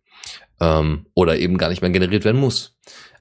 [0.60, 2.76] Ähm, oder eben gar nicht mehr generiert werden muss.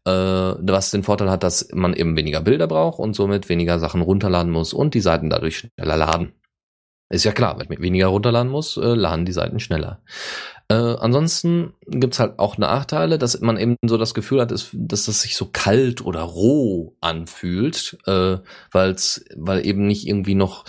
[0.06, 4.02] Äh, was den Vorteil hat, dass man eben weniger Bilder braucht und somit weniger Sachen
[4.02, 6.34] runterladen muss und die Seiten dadurch schneller laden.
[7.10, 10.02] Ist ja klar, wenn ich weniger runterladen muss, äh, laden die Seiten schneller.
[10.72, 15.06] Äh, ansonsten gibt's halt auch Nachteile, dass man eben so das Gefühl hat, dass, dass
[15.06, 18.38] das sich so kalt oder roh anfühlt, äh,
[18.72, 20.66] weil's, weil eben nicht irgendwie noch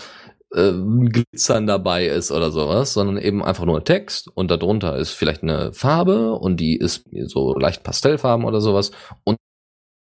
[0.53, 5.43] äh, Glitzern dabei ist oder sowas, sondern eben einfach nur Text und darunter ist vielleicht
[5.43, 8.91] eine Farbe und die ist so leicht Pastellfarben oder sowas
[9.23, 9.37] und,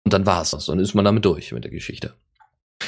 [0.05, 0.67] und dann war's das.
[0.67, 2.13] Dann ist man damit durch mit der Geschichte.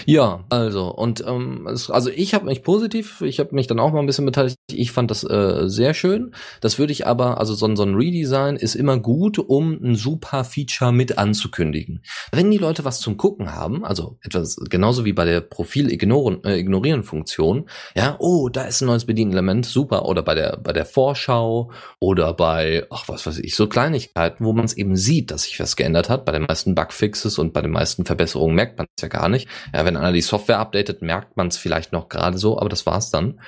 [0.05, 3.91] Ja, also und ähm, es, also ich habe mich positiv, ich habe mich dann auch
[3.91, 4.57] mal ein bisschen beteiligt.
[4.71, 6.33] Ich fand das äh, sehr schön.
[6.61, 10.43] Das würde ich aber, also so, so ein Redesign ist immer gut, um ein super
[10.43, 12.03] Feature mit anzukündigen.
[12.31, 16.43] Wenn die Leute was zum Gucken haben, also etwas genauso wie bei der Profil ignorieren,
[16.43, 20.05] äh, ignorieren Funktion, ja, oh, da ist ein neues Bedienelement, super.
[20.05, 24.53] Oder bei der bei der Vorschau oder bei, ach was weiß ich, so Kleinigkeiten, wo
[24.53, 26.25] man es eben sieht, dass sich was geändert hat.
[26.25, 29.47] Bei den meisten Bugfixes und bei den meisten Verbesserungen merkt man es ja gar nicht.
[29.73, 32.85] Ja, wenn einer die Software updatet, merkt man es vielleicht noch gerade so, aber das
[32.85, 33.39] war's dann.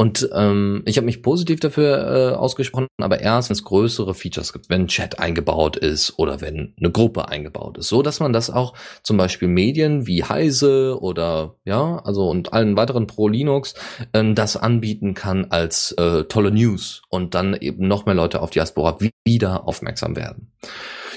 [0.00, 4.52] Und ähm, ich habe mich positiv dafür äh, ausgesprochen, aber erst, wenn es größere Features
[4.52, 8.48] gibt, wenn Chat eingebaut ist oder wenn eine Gruppe eingebaut ist, so dass man das
[8.48, 13.74] auch zum Beispiel Medien wie Heise oder ja, also und allen weiteren Pro Linux
[14.12, 18.50] äh, das anbieten kann als äh, tolle News und dann eben noch mehr Leute auf
[18.50, 20.52] Diaspora wieder aufmerksam werden.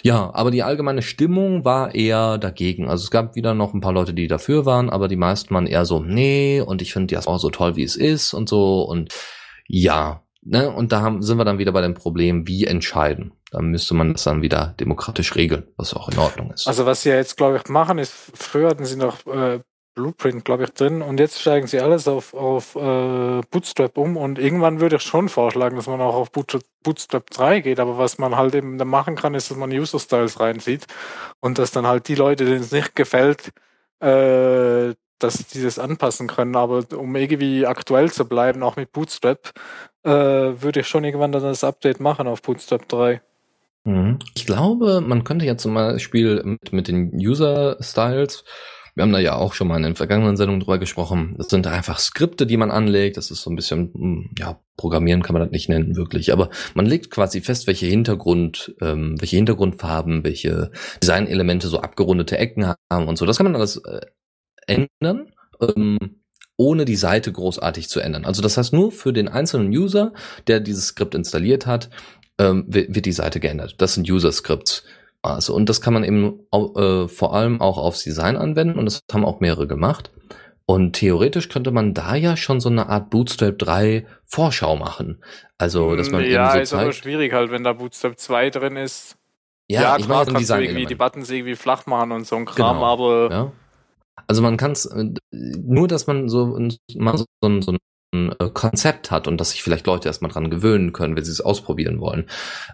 [0.03, 2.89] Ja, aber die allgemeine Stimmung war eher dagegen.
[2.89, 5.67] Also es gab wieder noch ein paar Leute, die dafür waren, aber die meisten waren
[5.67, 8.81] eher so, nee, und ich finde die auch so toll, wie es ist und so.
[8.83, 9.13] Und
[9.67, 13.33] ja, ne, und da haben, sind wir dann wieder bei dem Problem, wie entscheiden.
[13.51, 16.67] Da müsste man das dann wieder demokratisch regeln, was auch in Ordnung ist.
[16.67, 19.59] Also was sie jetzt, glaube ich, machen, ist, früher hatten sie noch äh,
[19.93, 21.01] Blueprint, glaube ich, drin.
[21.01, 24.17] Und jetzt steigen sie alles auf, auf äh, Bootstrap um.
[24.17, 27.79] Und irgendwann würde ich schon vorschlagen, dass man auch auf Bootstrap 3 geht.
[27.79, 30.87] Aber was man halt eben dann machen kann, ist, dass man User Styles reinzieht.
[31.39, 33.51] Und dass dann halt die Leute, denen es nicht gefällt,
[33.99, 36.55] äh, dass die das anpassen können.
[36.55, 39.51] Aber um irgendwie aktuell zu bleiben, auch mit Bootstrap,
[40.03, 43.21] äh, würde ich schon irgendwann dann das Update machen auf Bootstrap 3.
[43.83, 44.19] Mhm.
[44.35, 48.43] Ich glaube, man könnte ja zum Beispiel mit, mit den User Styles
[48.95, 51.35] wir haben da ja auch schon mal in den vergangenen Sendungen drüber gesprochen.
[51.37, 53.17] Das sind einfach Skripte, die man anlegt.
[53.17, 56.33] Das ist so ein bisschen, hm, ja, Programmieren kann man das nicht nennen, wirklich.
[56.33, 62.73] Aber man legt quasi fest, welche Hintergrund, ähm, welche Hintergrundfarben, welche Designelemente so abgerundete Ecken
[62.89, 63.25] haben und so.
[63.25, 64.01] Das kann man alles äh,
[64.65, 65.33] ändern.
[65.61, 66.21] Ähm,
[66.57, 68.25] ohne die Seite großartig zu ändern.
[68.25, 70.13] Also das heißt nur für den einzelnen User,
[70.45, 71.89] der dieses Skript installiert hat,
[72.37, 73.75] ähm, wird die Seite geändert.
[73.79, 74.83] Das sind User-Scripts.
[75.21, 79.03] Also, und das kann man eben äh, vor allem auch aufs Design anwenden und das
[79.11, 80.11] haben auch mehrere gemacht.
[80.65, 85.21] Und theoretisch könnte man da ja schon so eine Art Bootstrap 3 Vorschau machen.
[85.57, 88.77] Also, dass man ja, eben so ist aber schwierig halt, wenn da Bootstrap 2 drin
[88.77, 89.17] ist.
[89.67, 92.35] Ja, ja ich klar, meine, kannst du irgendwie die Buttons irgendwie flach machen und so
[92.35, 93.51] ein Kram, Genau, aber ja.
[94.27, 94.89] Also man kann es
[95.31, 96.57] nur, dass man so,
[96.95, 97.77] mal so, so, so ein
[98.13, 101.41] äh, Konzept hat und dass sich vielleicht Leute erstmal dran gewöhnen können, wenn sie es
[101.41, 102.25] ausprobieren wollen.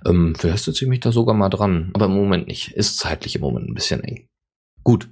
[0.06, 2.72] Ähm, vielleicht setze ich mich da sogar mal dran, aber im Moment nicht.
[2.72, 4.28] Ist zeitlich im Moment ein bisschen eng.
[4.88, 5.10] Gut.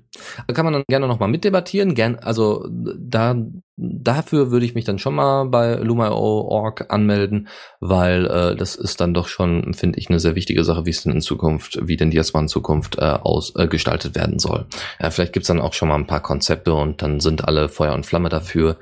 [0.54, 1.96] Kann man dann gerne nochmal mitdebattieren.
[1.96, 3.36] Gern, also da,
[3.76, 7.50] dafür würde ich mich dann schon mal bei Lumio.org anmelden,
[7.82, 11.04] weil äh, das ist dann doch schon, finde ich, eine sehr wichtige Sache, wie es
[11.04, 14.66] denn in Zukunft, wie denn die erstmal in Zukunft äh, aus, äh, gestaltet werden soll.
[15.02, 17.96] Ja, vielleicht gibt's dann auch schon mal ein paar Konzepte und dann sind alle Feuer
[17.96, 18.78] und Flamme dafür.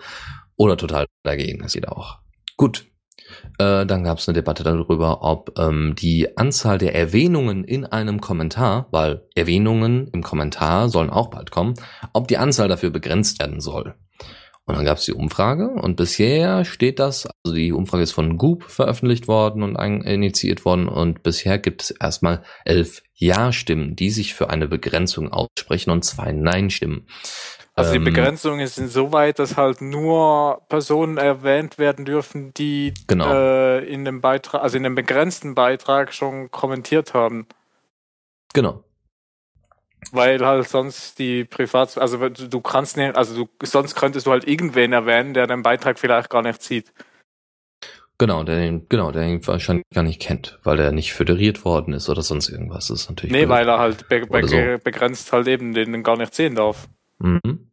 [0.64, 2.20] Oder total dagegen, das geht auch.
[2.56, 2.86] Gut.
[3.58, 8.22] Äh, dann gab es eine Debatte darüber, ob ähm, die Anzahl der Erwähnungen in einem
[8.22, 11.74] Kommentar, weil Erwähnungen im Kommentar sollen auch bald kommen,
[12.14, 13.96] ob die Anzahl dafür begrenzt werden soll.
[14.64, 18.38] Und dann gab es die Umfrage und bisher steht das, also die Umfrage ist von
[18.38, 24.34] Goop veröffentlicht worden und initiiert worden und bisher gibt es erstmal elf Ja-Stimmen, die sich
[24.34, 27.08] für eine Begrenzung aussprechen und zwei Nein-Stimmen.
[27.76, 33.34] Also die ähm, Begrenzung ist insoweit, dass halt nur Personen erwähnt werden dürfen, die genau.
[33.34, 37.48] äh, in dem Beitrag, also in dem begrenzten Beitrag schon kommentiert haben.
[38.54, 38.84] Genau.
[40.12, 44.48] Weil halt sonst die Privat, also du kannst nicht, also du, sonst könntest du halt
[44.48, 46.94] irgendwen erwähnen, der den Beitrag vielleicht gar nicht sieht.
[48.20, 51.94] Genau, der ihn, genau, der ihn wahrscheinlich gar nicht kennt, weil er nicht föderiert worden
[51.94, 52.88] ist oder sonst irgendwas.
[52.88, 53.32] Das ist natürlich.
[53.32, 53.50] Nee, blöd.
[53.50, 54.58] weil er halt be be so.
[54.84, 56.88] begrenzt halt eben den gar nicht sehen darf.
[57.24, 57.72] Mhm.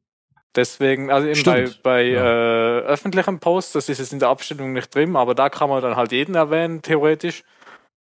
[0.56, 2.24] Deswegen, also eben bei, bei ja.
[2.24, 5.80] äh, öffentlichen Posts, das ist jetzt in der Abstimmung nicht drin, aber da kann man
[5.80, 7.44] dann halt jeden erwähnen, theoretisch.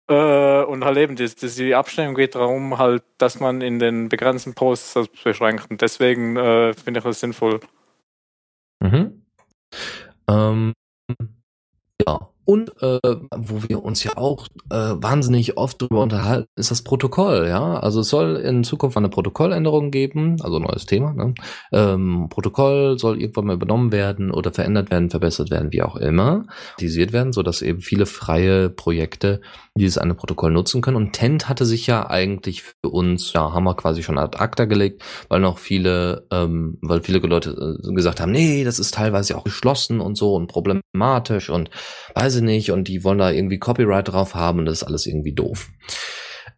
[0.09, 4.55] Äh, und halt eben, die, die Abstimmung geht darum, halt, dass man in den begrenzten
[4.55, 5.71] Posts das beschränkt.
[5.71, 7.61] Und deswegen äh, finde ich das sinnvoll.
[8.81, 9.23] Mhm.
[10.29, 10.73] Ähm.
[12.47, 13.01] Und äh,
[13.37, 17.75] wo wir uns ja auch äh, wahnsinnig oft drüber unterhalten, ist das Protokoll, ja.
[17.81, 21.13] Also es soll in Zukunft eine Protokolländerung geben, also neues Thema.
[21.13, 21.35] Ne?
[21.73, 26.47] Ähm, Protokoll soll irgendwann mal übernommen werden oder verändert werden, verbessert werden, wie auch immer,
[26.79, 29.41] realisiert werden, so dass eben viele freie Projekte
[29.77, 30.97] dieses eine Protokoll nutzen können.
[30.97, 34.65] Und Tent hatte sich ja eigentlich für uns, ja, haben wir quasi schon ad acta
[34.65, 39.37] gelegt, weil noch viele, ähm, weil viele Leute äh, gesagt haben, nee, das ist teilweise
[39.37, 41.71] auch geschlossen und so und problematisch und
[42.15, 45.07] weiß sie nicht und die wollen da irgendwie Copyright drauf haben und das ist alles
[45.07, 45.69] irgendwie doof.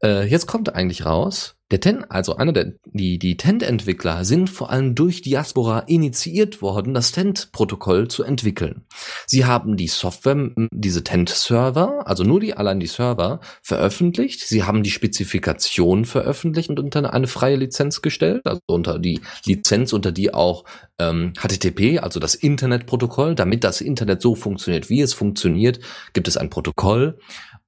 [0.03, 4.71] Äh, jetzt kommt eigentlich raus, der Ten, also einer der, die, die Tent-Entwickler sind vor
[4.71, 8.87] allem durch Diaspora initiiert worden, das Tent-Protokoll zu entwickeln.
[9.27, 14.41] Sie haben die Software, diese Tent-Server, also nur die, allein die Server, veröffentlicht.
[14.41, 19.93] Sie haben die Spezifikation veröffentlicht und unter eine freie Lizenz gestellt, also unter die Lizenz,
[19.93, 20.65] unter die auch
[20.99, 25.81] ähm, HTTP, also das Internetprotokoll, damit das Internet so funktioniert, wie es funktioniert,
[26.15, 27.19] gibt es ein Protokoll.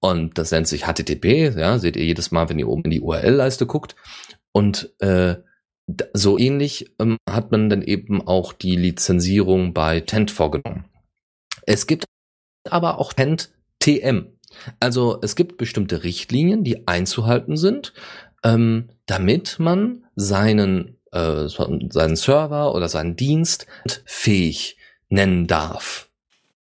[0.01, 3.03] Und das nennt sich HTTP, ja, seht ihr jedes Mal, wenn ihr oben in die
[3.03, 3.90] URL-Leiste guckt.
[4.53, 5.37] Und äh,
[6.13, 10.85] so ähnlich ähm, hat man dann eben auch die Lizenzierung bei Tent vorgenommen.
[11.67, 12.05] Es gibt
[12.69, 13.51] aber auch Tent
[13.81, 14.27] TM.
[14.79, 17.93] Also es gibt bestimmte Richtlinien, die einzuhalten sind,
[18.45, 23.67] ähm, damit man seinen, äh, seinen Server oder seinen Dienst
[24.05, 24.77] fähig
[25.09, 26.09] nennen darf.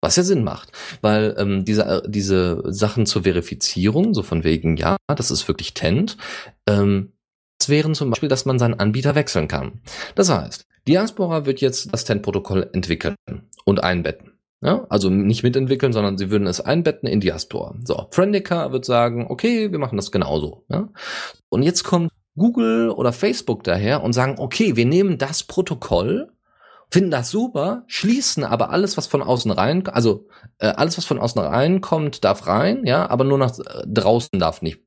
[0.01, 4.77] Was ja Sinn macht, weil ähm, diese, äh, diese Sachen zur Verifizierung, so von wegen,
[4.77, 6.15] ja, das ist wirklich Tent,
[6.67, 7.11] ähm,
[7.67, 9.81] wären zum Beispiel, dass man seinen Anbieter wechseln kann.
[10.15, 13.15] Das heißt, Diaspora wird jetzt das Tent-Protokoll entwickeln
[13.65, 14.33] und einbetten.
[14.61, 17.75] Ja, also nicht mitentwickeln, sondern sie würden es einbetten in Diaspora.
[17.83, 20.65] So, Friendica wird sagen, okay, wir machen das genauso.
[20.69, 20.89] Ja?
[21.49, 26.31] Und jetzt kommt Google oder Facebook daher und sagen, okay, wir nehmen das Protokoll
[26.91, 31.19] finden das super, schließen aber alles, was von außen rein, also äh, alles, was von
[31.19, 34.79] außen reinkommt, darf rein, ja, aber nur nach äh, draußen darf nicht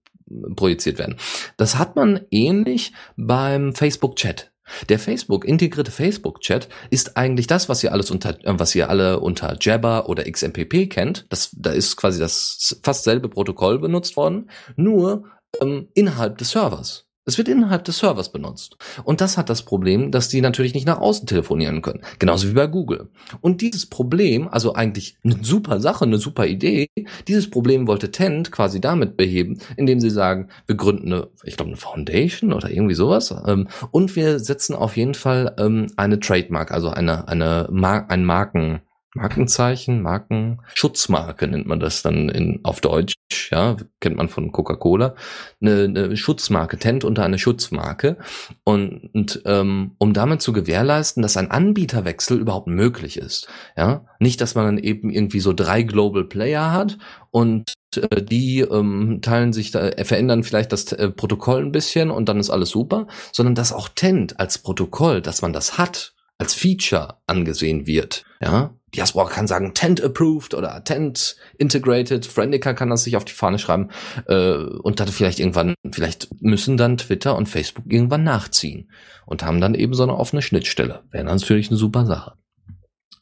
[0.56, 1.16] projiziert werden.
[1.56, 4.52] Das hat man ähnlich beim Facebook Chat.
[4.88, 8.88] Der Facebook integrierte Facebook Chat ist eigentlich das, was ihr alles unter äh, was ihr
[8.88, 11.26] alle unter Jabber oder XMPP kennt.
[11.28, 15.24] Das da ist quasi das fast selbe Protokoll benutzt worden, nur
[15.60, 17.06] ähm, innerhalb des Servers.
[17.24, 18.76] Es wird innerhalb des Servers benutzt.
[19.04, 22.02] Und das hat das Problem, dass die natürlich nicht nach außen telefonieren können.
[22.18, 23.10] Genauso wie bei Google.
[23.40, 26.88] Und dieses Problem, also eigentlich eine super Sache, eine super Idee,
[27.28, 31.70] dieses Problem wollte Tent quasi damit beheben, indem sie sagen, wir gründen eine, ich glaube,
[31.70, 33.32] eine Foundation oder irgendwie sowas.
[33.46, 38.24] Ähm, und wir setzen auf jeden Fall ähm, eine Trademark, also eine, eine Mar ein
[38.24, 38.82] Marken,
[39.14, 43.14] Markenzeichen, Marken, Schutzmarke nennt man das dann in, auf Deutsch,
[43.50, 45.14] ja, kennt man von Coca-Cola,
[45.60, 48.16] eine, eine Schutzmarke, Tent unter eine Schutzmarke.
[48.64, 54.40] Und, und ähm, um damit zu gewährleisten, dass ein Anbieterwechsel überhaupt möglich ist, ja, nicht,
[54.40, 56.96] dass man dann eben irgendwie so drei Global Player hat
[57.30, 62.10] und äh, die ähm, teilen sich, da, äh, verändern vielleicht das äh, Protokoll ein bisschen
[62.10, 66.14] und dann ist alles super, sondern dass auch Tent als Protokoll, dass man das hat,
[66.38, 72.26] als Feature angesehen wird, ja, Diaspora kann sagen Tent approved oder Tent integrated.
[72.26, 73.90] Friendica kann das sich auf die Fahne schreiben
[74.26, 78.90] äh, und dann vielleicht irgendwann, vielleicht müssen dann Twitter und Facebook irgendwann nachziehen
[79.26, 81.02] und haben dann eben so eine offene Schnittstelle.
[81.10, 82.34] Wäre natürlich eine super Sache.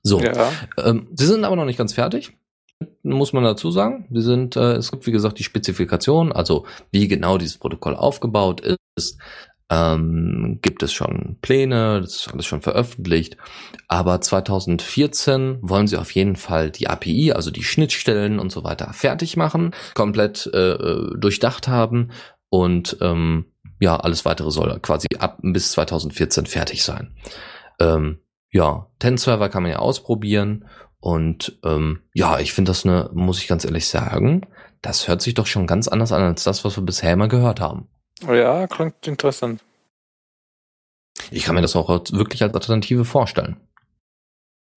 [0.03, 0.51] So, ja.
[0.79, 2.33] ähm, sie sind aber noch nicht ganz fertig
[3.03, 4.07] muss man dazu sagen.
[4.11, 8.63] Sie sind, äh, es gibt wie gesagt die Spezifikation, also wie genau dieses Protokoll aufgebaut
[8.97, 9.19] ist,
[9.71, 13.37] ähm, gibt es schon Pläne, das ist alles schon veröffentlicht.
[13.89, 18.93] Aber 2014 wollen sie auf jeden Fall die API, also die Schnittstellen und so weiter,
[18.93, 20.77] fertig machen, komplett äh,
[21.17, 22.11] durchdacht haben
[22.49, 23.47] und ähm,
[23.79, 27.15] ja, alles weitere soll quasi ab bis 2014 fertig sein.
[27.79, 28.19] Ähm,
[28.51, 30.67] ja, Ten-Server kann man ja ausprobieren
[30.99, 34.43] und ähm, ja, ich finde das eine, muss ich ganz ehrlich sagen,
[34.83, 37.61] das hört sich doch schon ganz anders an als das, was wir bisher immer gehört
[37.61, 37.89] haben.
[38.27, 39.63] Oh ja, klingt interessant.
[41.31, 43.57] Ich kann mir das auch wirklich als Alternative vorstellen.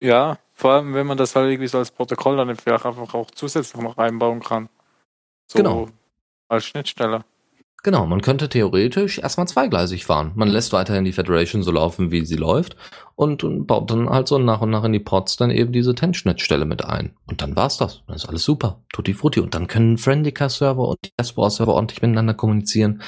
[0.01, 3.32] Ja, vor allem, wenn man das halt irgendwie so als Protokoll dann vielleicht einfach auch
[3.32, 4.69] zusätzlich noch einbauen kann.
[5.47, 5.89] So genau.
[6.47, 7.23] Als Schnittstelle.
[7.86, 10.32] Genau, man könnte theoretisch erstmal zweigleisig fahren.
[10.36, 12.78] Man lässt weiterhin die Federation so laufen, wie sie läuft
[13.15, 15.93] und, und baut dann halt so nach und nach in die Pods dann eben diese
[15.93, 17.17] Ten-Schnittstelle mit ein.
[17.28, 18.02] Und dann war's das.
[18.08, 18.82] Dann ist alles super.
[18.93, 19.41] Tutti frutti.
[19.41, 23.02] Und dann können Friendica-Server und Diaspora-Server ordentlich miteinander kommunizieren.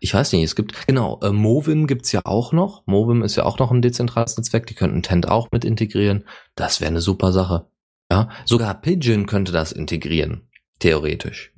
[0.00, 2.82] Ich weiß nicht, es gibt, genau, äh, Movim gibt's ja auch noch.
[2.86, 4.66] Movim ist ja auch noch ein dezentrales Netzwerk.
[4.66, 6.24] Die könnten Tent auch mit integrieren.
[6.56, 7.66] Das wäre eine super Sache.
[8.10, 10.48] Ja, sogar Pigeon könnte das integrieren.
[10.80, 11.52] Theoretisch.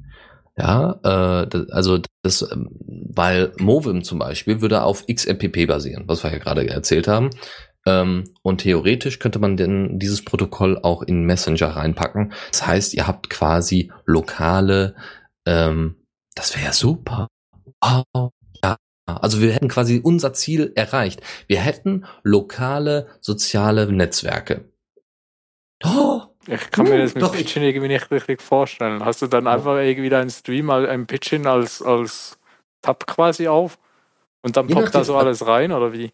[0.59, 6.33] Ja, äh, also das, ähm, weil Movim zum Beispiel würde auf XMPP basieren, was wir
[6.33, 7.31] ja gerade erzählt haben.
[7.87, 12.33] Ähm, und theoretisch könnte man denn dieses Protokoll auch in Messenger reinpacken.
[12.51, 14.97] Das heißt, ihr habt quasi lokale,
[15.47, 15.97] ähm,
[16.35, 17.29] das wäre ja super.
[17.81, 18.33] Wow.
[18.65, 21.23] Ja, also wir hätten quasi unser Ziel erreicht.
[21.47, 24.71] Wir hätten lokale soziale Netzwerke.
[25.85, 26.18] Oh,
[26.49, 29.05] ich kann mir das mit Pitching irgendwie nicht richtig vorstellen.
[29.05, 32.39] Hast du dann einfach irgendwie deinen Stream, ein Pitching als, als
[32.83, 33.79] Tab quasi auf
[34.43, 36.11] und dann poppt da so alles rein oder wie?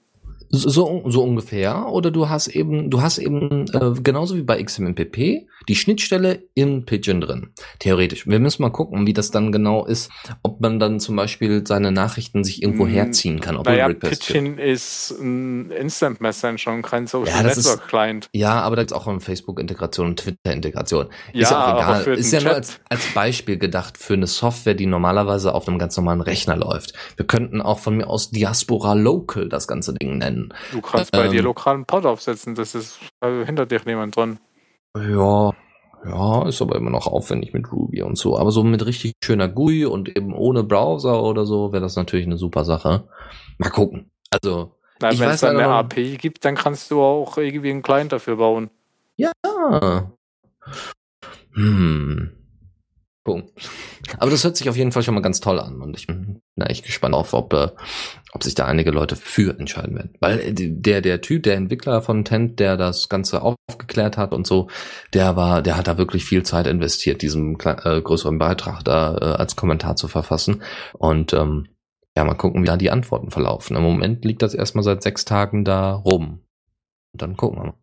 [0.56, 1.88] So, so ungefähr.
[1.88, 6.84] Oder du hast eben, du hast eben, äh, genauso wie bei XMPP, die Schnittstelle im
[6.84, 7.50] Pigeon drin.
[7.78, 8.26] Theoretisch.
[8.26, 10.10] Wir müssen mal gucken, wie das dann genau ist,
[10.42, 13.56] ob man dann zum Beispiel seine Nachrichten sich irgendwo hm, herziehen kann.
[13.56, 18.28] Ob naja, Pigeon ist ein Instant Messenger und kein Social ja, Network Client.
[18.32, 21.06] ja, aber da ist auch eine Facebook-Integration und Twitter-Integration.
[21.32, 22.18] Ja, ist ja auch egal.
[22.18, 22.46] Ist ja Chat.
[22.46, 26.56] nur als, als Beispiel gedacht für eine Software, die normalerweise auf einem ganz normalen Rechner
[26.56, 26.92] läuft.
[27.16, 30.43] Wir könnten auch von mir aus Diaspora Local das ganze Ding nennen.
[30.72, 34.38] Du kannst bei ähm, dir lokalen Pod aufsetzen, das ist also hinter dir niemand dran.
[34.96, 35.52] Ja,
[36.04, 38.38] ja, ist aber immer noch aufwendig mit Ruby und so.
[38.38, 42.26] Aber so mit richtig schöner GUI und eben ohne Browser oder so wäre das natürlich
[42.26, 43.08] eine super Sache.
[43.58, 44.10] Mal gucken.
[44.30, 48.36] Also, wenn es dann eine API gibt, dann kannst du auch irgendwie einen Client dafür
[48.36, 48.70] bauen.
[49.16, 49.32] Ja.
[51.52, 52.43] Hm.
[53.24, 53.50] Punkt.
[54.18, 56.42] Aber das hört sich auf jeden Fall schon mal ganz toll an und ich bin
[56.56, 57.70] na, echt gespannt auf, ob, äh,
[58.32, 60.14] ob sich da einige Leute für entscheiden werden.
[60.20, 64.46] Weil äh, der, der Typ, der Entwickler von Tent, der das Ganze aufgeklärt hat und
[64.46, 64.68] so,
[65.14, 69.24] der war, der hat da wirklich viel Zeit investiert, diesem äh, größeren Beitrag da äh,
[69.36, 70.62] als Kommentar zu verfassen.
[70.92, 71.68] Und ähm,
[72.16, 73.76] ja, mal gucken, wie da die Antworten verlaufen.
[73.76, 76.40] Im Moment liegt das erstmal seit sechs Tagen da rum.
[77.12, 77.74] Und dann gucken wir mal.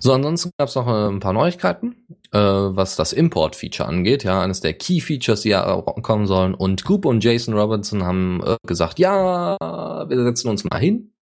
[0.00, 2.06] So, ansonsten gab es noch äh, ein paar Neuigkeiten,
[2.38, 4.24] was das Import-Feature angeht.
[4.24, 6.54] Ja, eines der Key-Features, die ja kommen sollen.
[6.54, 11.12] Und Coop und Jason Robinson haben äh, gesagt, ja, wir setzen uns mal hin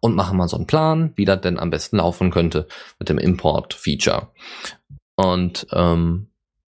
[0.00, 2.66] und machen mal so einen Plan, wie das denn am besten laufen könnte
[2.98, 4.28] mit dem Import-Feature.
[5.16, 6.28] Und ähm,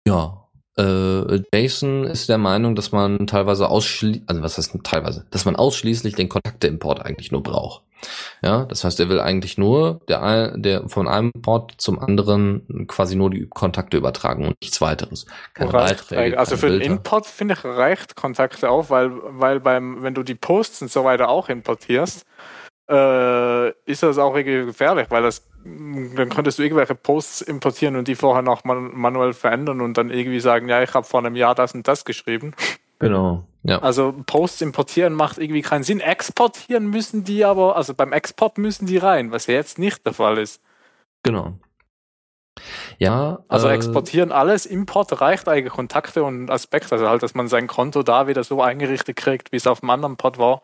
[0.07, 0.36] ja,
[0.77, 5.55] äh, Jason ist der Meinung, dass man teilweise ausschließlich, also was heißt teilweise, dass man
[5.55, 7.83] ausschließlich den Kontakteimport eigentlich nur braucht.
[8.43, 13.15] Ja, das heißt, er will eigentlich nur der, der von einem Port zum anderen quasi
[13.15, 15.25] nur die Kontakte übertragen und nichts weiteres.
[15.55, 20.13] Keine Beiträge, also für den Import finde ich reicht Kontakte auch, weil, weil beim, wenn
[20.13, 22.23] du die Posts und so weiter auch importierst,
[22.89, 25.47] äh, ist das auch irgendwie gefährlich, weil das
[26.15, 30.09] dann könntest du irgendwelche Posts importieren und die vorher noch man manuell verändern und dann
[30.09, 32.53] irgendwie sagen, ja, ich habe vor einem Jahr das und das geschrieben.
[32.99, 33.45] Genau.
[33.63, 33.79] Ja.
[33.79, 35.99] Also Posts importieren macht irgendwie keinen Sinn.
[35.99, 40.13] Exportieren müssen die aber, also beim Export müssen die rein, was ja jetzt nicht der
[40.13, 40.61] Fall ist.
[41.23, 41.53] Genau.
[42.97, 43.39] Ja.
[43.47, 47.67] Also äh, exportieren alles, Import reicht eigentlich Kontakte und Aspekte, also halt, dass man sein
[47.67, 50.61] Konto da wieder so eingerichtet kriegt, wie es auf dem anderen Pod war.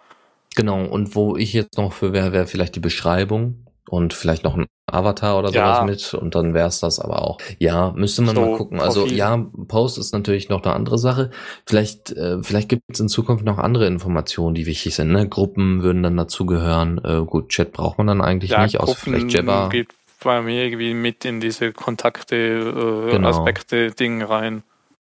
[0.56, 4.56] Genau, und wo ich jetzt noch für wäre, wäre vielleicht die Beschreibung und vielleicht noch
[4.56, 5.84] ein Avatar oder sowas ja.
[5.84, 7.40] mit und dann wär's das aber auch.
[7.58, 8.80] Ja, müsste man so, mal gucken.
[8.80, 9.38] Also ja,
[9.68, 11.32] Post ist natürlich noch eine andere Sache.
[11.66, 15.12] Vielleicht, äh, vielleicht gibt es in Zukunft noch andere Informationen, die wichtig sind.
[15.12, 15.28] Ne?
[15.28, 17.02] Gruppen würden dann dazugehören.
[17.04, 19.70] Äh, gut, Chat braucht man dann eigentlich ja, nicht, außer vielleicht Jabba.
[19.70, 19.90] geht
[20.24, 23.30] bei mir irgendwie mit in diese Kontakte, äh, genau.
[23.30, 24.64] Aspekte, Ding rein.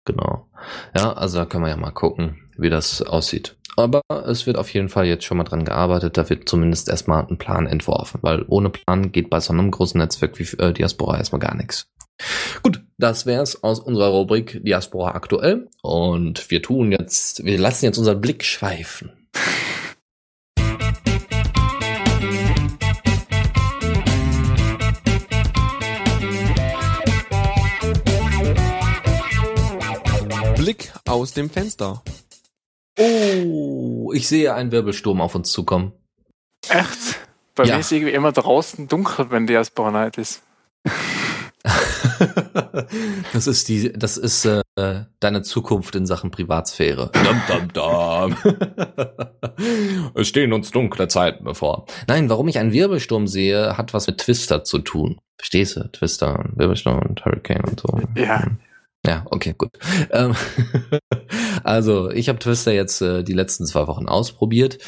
[0.04, 0.46] Genau.
[0.96, 3.56] Ja, also da können wir ja mal gucken, wie das aussieht.
[3.76, 6.16] Aber es wird auf jeden Fall jetzt schon mal dran gearbeitet.
[6.16, 10.00] Da wird zumindest erstmal ein Plan entworfen, weil ohne Plan geht bei so einem großen
[10.00, 11.86] Netzwerk wie äh, Diaspora erstmal gar nichts.
[12.62, 15.68] Gut, das wäre es aus unserer Rubrik Diaspora aktuell.
[15.82, 19.12] Und wir tun jetzt, wir lassen jetzt unseren Blick schweifen.
[30.56, 32.02] Blick aus dem Fenster.
[32.98, 35.92] Oh, ich sehe einen Wirbelsturm auf uns zukommen.
[36.68, 37.18] Echt?
[37.54, 37.74] Bei Ja.
[37.74, 40.42] mir ist irgendwie immer draußen dunkel, wenn die Asbauer Night ist.
[43.32, 44.62] das ist die, das ist äh,
[45.20, 47.10] deine Zukunft in Sachen Privatsphäre.
[47.12, 48.36] Dum, dum, dum.
[50.14, 51.86] es stehen uns dunkle Zeiten bevor.
[52.06, 55.18] Nein, warum ich einen Wirbelsturm sehe, hat was mit Twister zu tun.
[55.38, 55.90] Verstehst du?
[55.92, 58.00] Twister und Wirbelsturm und Hurricane und so.
[58.16, 58.44] Ja.
[59.06, 59.70] Ja, okay, gut.
[60.10, 60.34] Ähm,
[61.64, 64.78] also, ich habe Twister jetzt äh, die letzten zwei Wochen ausprobiert,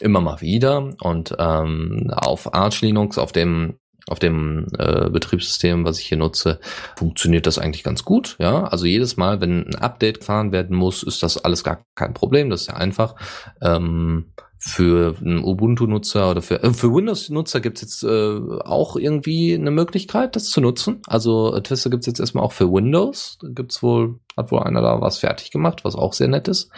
[0.00, 5.98] immer mal wieder und ähm, auf Arch Linux, auf dem auf dem äh, Betriebssystem, was
[5.98, 6.60] ich hier nutze,
[6.96, 8.36] funktioniert das eigentlich ganz gut.
[8.38, 12.12] Ja, also jedes Mal, wenn ein Update gefahren werden muss, ist das alles gar kein
[12.12, 12.50] Problem.
[12.50, 13.14] Das ist ja einfach.
[13.62, 19.70] Ähm, für einen Ubuntu-Nutzer oder für, äh, für Windows-Nutzer gibt's jetzt äh, auch irgendwie eine
[19.70, 21.02] Möglichkeit, das zu nutzen.
[21.06, 23.38] Also äh, Twister gibt's jetzt erstmal auch für Windows.
[23.40, 26.70] Da gibt's wohl, hat wohl einer da was fertig gemacht, was auch sehr nett ist.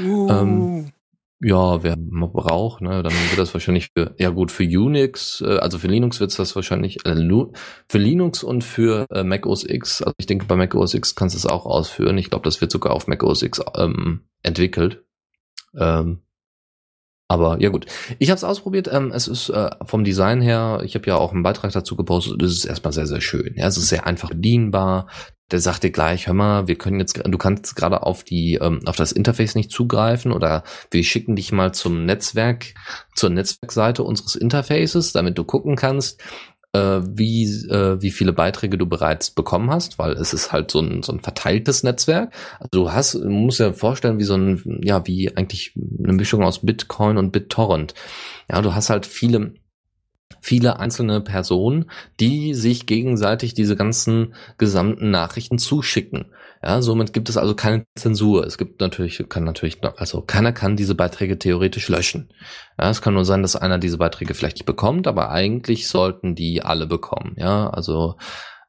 [0.00, 0.28] Uh.
[0.30, 0.92] Ähm,
[1.40, 5.78] Ja, wer braucht, ne, dann wird das wahrscheinlich für, ja gut, für Unix, äh, also
[5.78, 7.14] für Linux wird's das wahrscheinlich, äh,
[7.86, 11.14] für Linux und für äh, Mac OS X, also ich denke bei Mac OS X
[11.14, 12.16] kannst du es auch ausführen.
[12.16, 15.04] Ich glaube, das wird sogar auf Mac OS X ähm, entwickelt.
[15.76, 16.20] Ähm,
[17.28, 17.86] aber ja gut,
[18.18, 18.88] ich habe es ausprobiert.
[18.92, 22.42] Ähm, es ist äh, vom Design her, ich habe ja auch einen Beitrag dazu gepostet.
[22.42, 23.54] Es ist erstmal sehr sehr schön.
[23.56, 25.08] Ja, es ist sehr einfach bedienbar.
[25.50, 28.80] Der sagt dir gleich, hör mal, wir können jetzt, du kannst gerade auf die, ähm,
[28.86, 32.72] auf das Interface nicht zugreifen oder wir schicken dich mal zum Netzwerk,
[33.14, 36.22] zur Netzwerkseite unseres Interfaces, damit du gucken kannst,
[36.78, 41.02] wie, äh, wie viele Beiträge du bereits bekommen hast, weil es ist halt so ein,
[41.02, 42.32] so ein verteiltes Netzwerk.
[42.58, 46.42] Also du hast, du musst dir vorstellen, wie so ein, ja, wie eigentlich eine Mischung
[46.42, 47.94] aus Bitcoin und BitTorrent.
[48.50, 49.54] Ja, du hast halt viele,
[50.40, 56.26] viele einzelne Personen, die sich gegenseitig diese ganzen gesamten Nachrichten zuschicken.
[56.64, 58.46] Ja, somit gibt es also keine Zensur.
[58.46, 62.32] Es gibt natürlich, kann natürlich, also keiner kann diese Beiträge theoretisch löschen.
[62.80, 66.34] Ja, es kann nur sein, dass einer diese Beiträge vielleicht nicht bekommt, aber eigentlich sollten
[66.34, 67.34] die alle bekommen.
[67.36, 68.16] Ja, also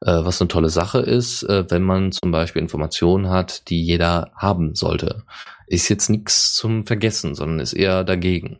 [0.02, 4.30] äh, was eine tolle Sache ist, äh, wenn man zum Beispiel Informationen hat, die jeder
[4.36, 5.24] haben sollte.
[5.66, 8.58] Ist jetzt nichts zum Vergessen, sondern ist eher dagegen.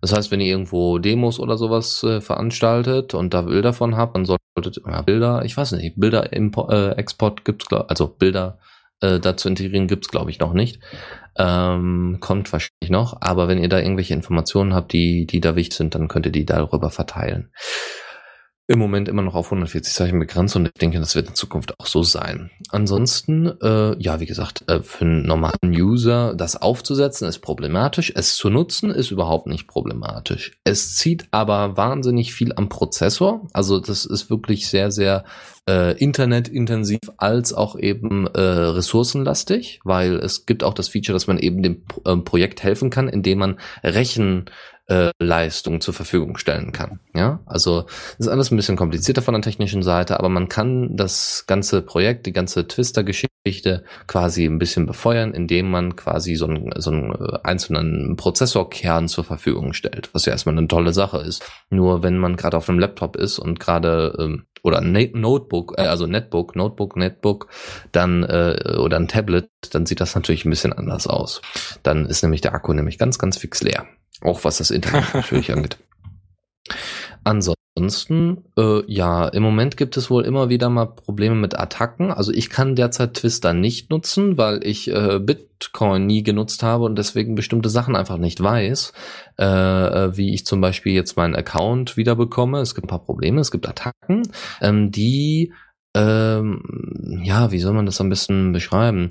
[0.00, 4.16] Das heißt, wenn ihr irgendwo Demos oder sowas äh, veranstaltet und da Bilder von habt,
[4.16, 8.58] dann solltet ja, Bilder, ich weiß nicht, Bilder Import, äh, Export gibt's, also Bilder
[9.02, 10.80] äh, dazu integrieren gibt's glaube ich noch nicht.
[11.36, 15.76] Ähm, kommt wahrscheinlich noch, aber wenn ihr da irgendwelche Informationen habt, die, die da wichtig
[15.76, 17.50] sind, dann könnt ihr die darüber verteilen.
[18.68, 21.78] Im Moment immer noch auf 140 Zeichen begrenzt und ich denke, das wird in Zukunft
[21.80, 22.50] auch so sein.
[22.70, 28.12] Ansonsten, äh, ja, wie gesagt, äh, für einen normalen User das aufzusetzen ist problematisch.
[28.14, 30.52] Es zu nutzen ist überhaupt nicht problematisch.
[30.62, 33.48] Es zieht aber wahnsinnig viel am Prozessor.
[33.52, 35.24] Also das ist wirklich sehr, sehr
[35.68, 41.38] äh, internetintensiv als auch eben äh, ressourcenlastig, weil es gibt auch das Feature, dass man
[41.38, 44.46] eben dem Pro- ähm, Projekt helfen kann, indem man Rechen
[44.86, 47.00] äh, Leistung zur Verfügung stellen kann.
[47.14, 47.86] Ja, also
[48.18, 52.26] ist alles ein bisschen komplizierter von der technischen Seite, aber man kann das ganze Projekt,
[52.26, 57.38] die ganze Twister-Geschichte quasi ein bisschen befeuern, indem man quasi so einen, so einen äh,
[57.44, 61.44] einzelnen Prozessorkern zur Verfügung stellt, was ja erstmal eine tolle Sache ist.
[61.70, 66.06] Nur wenn man gerade auf einem Laptop ist und gerade ähm, oder Notebook, äh, also
[66.06, 67.48] Netbook, Notebook, Netbook,
[67.90, 71.40] dann äh, oder ein Tablet, dann sieht das natürlich ein bisschen anders aus.
[71.82, 73.86] Dann ist nämlich der Akku nämlich ganz, ganz fix leer.
[74.22, 75.78] Auch was das Internet natürlich angeht.
[77.24, 82.10] Ansonsten, äh, ja, im Moment gibt es wohl immer wieder mal Probleme mit Attacken.
[82.10, 86.96] Also ich kann derzeit Twister nicht nutzen, weil ich äh, Bitcoin nie genutzt habe und
[86.96, 88.92] deswegen bestimmte Sachen einfach nicht weiß,
[89.38, 92.60] äh, äh, wie ich zum Beispiel jetzt meinen Account wieder bekomme.
[92.60, 94.22] Es gibt ein paar Probleme, es gibt Attacken,
[94.60, 95.52] ähm, die,
[95.94, 99.08] ähm, ja, wie soll man das am besten beschreiben?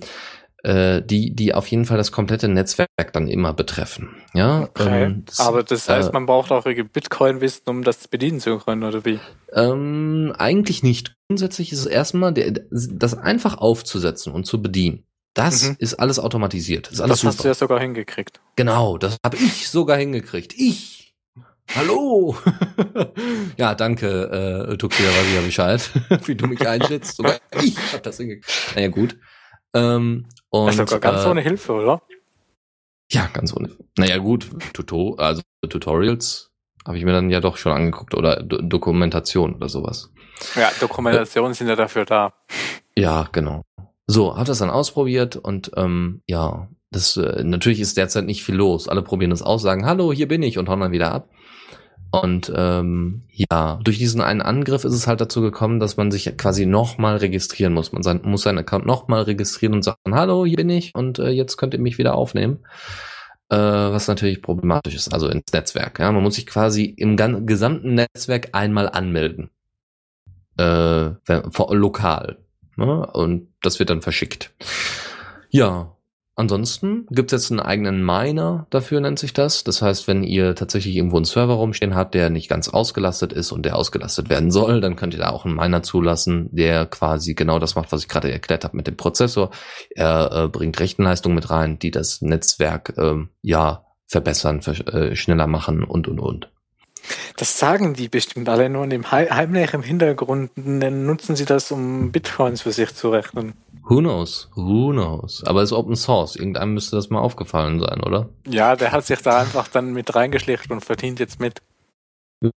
[0.64, 4.09] Äh, die, die auf jeden Fall das komplette Netzwerk dann immer betreffen.
[4.36, 5.05] Ja, Okay.
[5.05, 8.59] ähm, das- Aber das heißt, äh, man braucht auch irgendwie Bitcoin-Wissen, um das bedienen zu
[8.59, 9.20] können, oder wie?
[9.53, 11.16] Ähm, eigentlich nicht.
[11.30, 15.03] Grundsätzlich ist es erstmal, der, das einfach aufzusetzen und zu bedienen.
[15.34, 15.76] Das Mhm.
[15.80, 16.88] ist alles automatisiert.
[16.88, 17.49] Das ist alles Das hast du super.
[17.49, 18.39] ja sogar hingekriegt.
[18.55, 20.53] Genau, das habe ich sogar hingekriegt.
[20.55, 21.16] Ich.
[21.74, 22.36] Hallo.
[23.57, 25.89] ja, danke, äh, Tuxia, weiß ich ja Bescheid,
[26.26, 27.16] wie du mich einschätzt.
[27.18, 28.76] Sogar ich habe das hingekriegt.
[28.76, 29.18] Naja, gut.
[29.74, 32.02] Ähm, und, Also sogar ganz äh, ohne Hilfe, oder?
[33.12, 33.72] Ja, ganz ohne.
[33.97, 36.52] Naja, gut, Tuto, also Tutorials
[36.86, 40.12] habe ich mir dann ja doch schon angeguckt oder Do Dokumentation oder sowas.
[40.56, 42.34] Ja, Dokumentationen sind ja dafür da.
[42.95, 43.64] Ja, genau.
[44.08, 48.56] So, hab das dann ausprobiert und ähm, ja, das äh, natürlich ist derzeit nicht viel
[48.56, 48.89] los.
[48.89, 51.30] Alle probieren das aus, sagen Hallo, hier bin ich und hauen dann wieder ab.
[52.12, 56.38] Und ähm, ja, durch diesen einen Angriff ist es halt dazu gekommen, dass man sich
[56.38, 57.93] quasi nochmal registrieren muss.
[57.93, 61.30] Man sein, muss seinen Account nochmal registrieren und sagen, hallo, hier bin ich und äh,
[61.30, 62.59] jetzt könnt ihr mich wieder aufnehmen.
[63.49, 65.99] Äh, was natürlich problematisch ist, also ins Netzwerk.
[65.99, 66.12] Ja?
[66.12, 69.49] Man muss sich quasi im gesamten Netzwerk einmal anmelden.
[70.57, 71.12] Äh,
[71.70, 72.39] lokal.
[72.76, 73.05] Ne?
[73.07, 74.53] Und das wird dann verschickt.
[75.49, 75.95] Ja,
[76.42, 79.64] Ansonsten gibt es jetzt einen eigenen Miner, dafür nennt sich das.
[79.64, 83.52] Das heißt, wenn ihr tatsächlich irgendwo einen Server rumstehen habt, der nicht ganz ausgelastet ist
[83.52, 87.36] und der ausgelastet werden soll, dann könnt ihr da auch einen Miner zulassen, der quasi
[87.36, 89.52] genau das macht, was ich gerade erklärt habe mit dem Prozessor.
[89.92, 95.84] Er äh, bringt Rechenleistung mit rein, die das Netzwerk äh, ja verbessern, äh, schneller machen
[95.84, 96.50] und und und.
[97.38, 100.52] Das sagen die bestimmt alle nur in dem heimlich im Hintergrund.
[100.56, 103.54] Nutzen sie das, um Bitcoins für sich zu rechnen.
[103.84, 104.49] Who knows?
[104.56, 105.43] Who knows?
[105.45, 106.36] Aber es ist Open Source.
[106.36, 108.30] Irgendeinem müsste das mal aufgefallen sein, oder?
[108.47, 111.62] Ja, der hat sich da einfach dann mit reingeschlichen und verdient jetzt mit.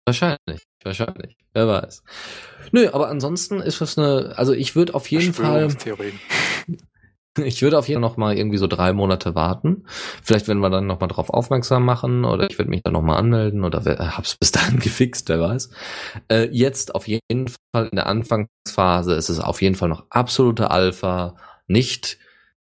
[0.07, 1.37] Wahrscheinlich, wahrscheinlich.
[1.53, 2.03] Wer weiß.
[2.73, 5.69] Nö, aber ansonsten ist das eine, also ich würde auf jeden Fall.
[7.43, 9.85] Ich würde auf jeden Fall noch mal irgendwie so drei Monate warten.
[10.23, 13.03] Vielleicht werden wir dann noch mal drauf aufmerksam machen oder ich werde mich dann noch
[13.03, 13.83] mal anmelden oder
[14.17, 15.71] hab's bis dahin gefixt, wer weiß.
[16.29, 20.71] Äh, jetzt auf jeden Fall in der Anfangsphase ist es auf jeden Fall noch absolute
[20.71, 22.19] Alpha, nicht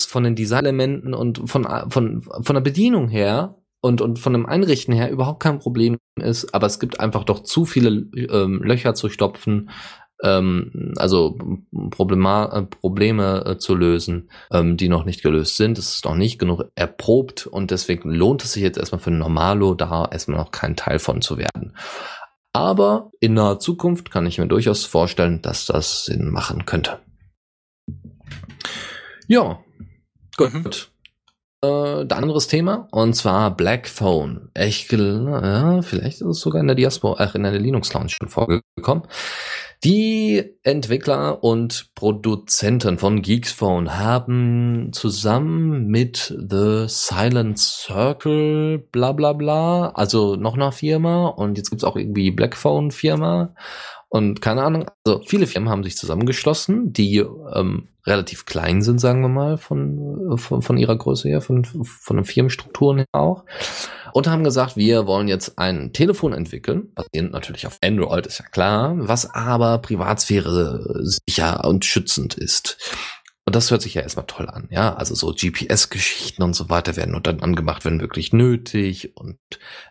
[0.02, 4.92] von den Designelementen und von von von der Bedienung her und und von dem Einrichten
[4.92, 9.08] her überhaupt kein Problem ist, aber es gibt einfach doch zu viele ähm, Löcher zu
[9.08, 9.70] stopfen,
[10.22, 11.38] ähm, also
[11.90, 15.78] Problema äh, Probleme äh, zu lösen, ähm, die noch nicht gelöst sind.
[15.78, 19.74] Es ist noch nicht genug erprobt und deswegen lohnt es sich jetzt erstmal für Normalo
[19.74, 21.74] da erstmal noch kein Teil von zu werden.
[22.52, 26.98] Aber in naher Zukunft kann ich mir durchaus vorstellen, dass das Sinn machen könnte.
[29.28, 29.60] Ja,
[30.36, 30.52] gut.
[30.54, 30.70] Mhm.
[31.62, 34.50] Äh, ein anderes Thema und zwar Black Phone.
[34.56, 38.28] Ich, ja, vielleicht ist es sogar in der Diaspora, ach, in der Linux Lounge schon
[38.28, 39.04] vorgekommen.
[39.82, 49.88] Die Entwickler und Produzenten von Geeksphone haben zusammen mit The Silent Circle bla bla bla,
[49.94, 53.54] also noch eine Firma und jetzt gibt's auch irgendwie Blackphone Firma
[54.12, 59.22] und keine Ahnung, also viele Firmen haben sich zusammengeschlossen, die ähm, relativ klein sind, sagen
[59.22, 63.44] wir mal, von, von, von ihrer Größe her, von, von den Firmenstrukturen her auch.
[64.12, 68.46] Und haben gesagt, wir wollen jetzt ein Telefon entwickeln, basierend natürlich auf Android, ist ja
[68.46, 72.78] klar, was aber Privatsphäre sicher und schützend ist.
[73.46, 74.94] Und das hört sich ja erstmal toll an, ja.
[74.94, 79.16] Also so GPS-Geschichten und so weiter werden und dann angemacht, wenn wirklich nötig.
[79.16, 79.38] Und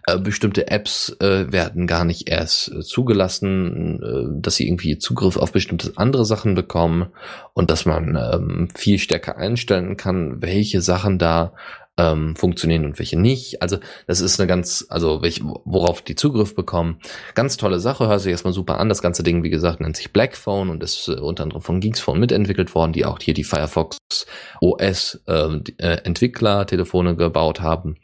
[0.06, 5.36] äh, bestimmte Apps äh, werden gar nicht erst äh, zugelassen, äh, dass sie irgendwie Zugriff
[5.36, 7.12] auf bestimmte andere Sachen bekommen
[7.54, 11.54] und dass man ähm, viel stärker einstellen kann, welche Sachen da
[12.00, 13.62] ähm, funktionieren und welche nicht.
[13.62, 13.78] Also
[14.08, 17.00] das ist eine ganz, also welche, worauf die Zugriff bekommen.
[17.36, 18.88] Ganz tolle Sache, hört sich erstmal super an.
[18.88, 22.20] Das ganze Ding, wie gesagt, nennt sich Blackphone und ist äh, unter anderem von Geeksphone
[22.20, 23.98] mitentwickelt worden, die auch hier die Firefox
[24.62, 27.98] OS ähm, äh, Entwickler Telefone gebaut haben,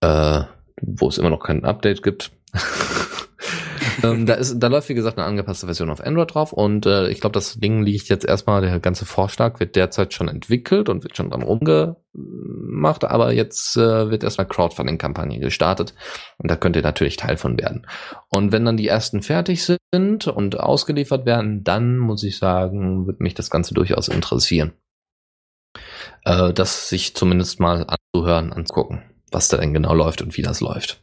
[0.00, 0.42] äh,
[0.80, 2.32] wo es immer noch kein Update gibt.
[4.02, 7.08] ähm, da, ist, da läuft, wie gesagt, eine angepasste Version auf Android drauf und äh,
[7.08, 11.02] ich glaube, das Ding liegt jetzt erstmal, der ganze Vorschlag wird derzeit schon entwickelt und
[11.02, 15.94] wird schon dran rumgemacht, aber jetzt äh, wird erstmal Crowdfunding-Kampagne gestartet
[16.38, 17.86] und da könnt ihr natürlich Teil von werden.
[18.28, 23.20] Und wenn dann die ersten fertig sind und ausgeliefert werden, dann muss ich sagen, wird
[23.20, 24.72] mich das Ganze durchaus interessieren.
[26.24, 30.60] Äh, das sich zumindest mal anzuhören, anzugucken, was da denn genau läuft und wie das
[30.60, 31.02] läuft.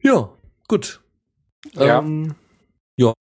[0.00, 0.30] Ja,
[0.68, 1.00] Gut.
[1.72, 1.98] Ja.
[1.98, 2.34] Ähm,
[2.96, 3.12] ja,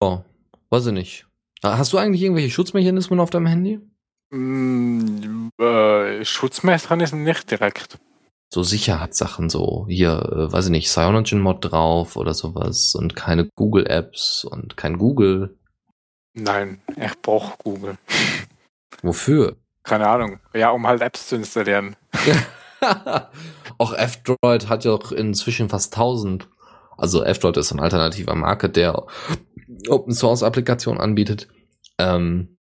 [0.70, 1.28] weiß ich nicht.
[1.64, 3.80] Ah, hast du eigentlich irgendwelche Schutzmechanismen auf deinem Handy?
[4.30, 7.98] Mm, äh, Schutzmechanismen nicht direkt.
[8.54, 14.46] So Sicherheitssachen, so hier, äh, weiß ich nicht, CyanogenMod drauf oder sowas und keine Google-Apps
[14.46, 15.58] und kein Google.
[16.34, 17.98] Nein, ich brauche Google.
[19.02, 19.58] Wofür?
[19.84, 20.40] Keine Ahnung.
[20.54, 21.96] Ja, um halt Apps zu installieren.
[23.78, 26.48] Auch F-Droid hat ja auch inzwischen fast 1000.
[26.98, 29.06] Also F-Droid ist ein alternativer Market, der
[29.90, 31.48] Open Source Applikationen anbietet.
[31.98, 32.58] Ähm,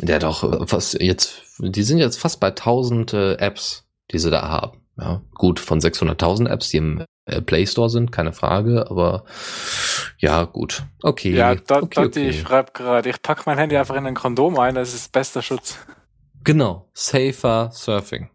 [0.00, 4.48] der doch fast jetzt, die sind jetzt fast bei 1000 äh, Apps, die sie da
[4.48, 4.82] haben.
[4.98, 9.24] Ja, gut, von 600.000 Apps, die im äh, Play Store sind, keine Frage, aber
[10.18, 10.84] ja, gut.
[11.02, 11.34] Okay.
[11.34, 12.28] Ja, dort, okay, okay.
[12.28, 15.42] ich schreibe gerade, ich packe mein Handy einfach in ein Kondom ein, das ist bester
[15.42, 15.78] Schutz.
[16.44, 18.28] Genau, safer Surfing.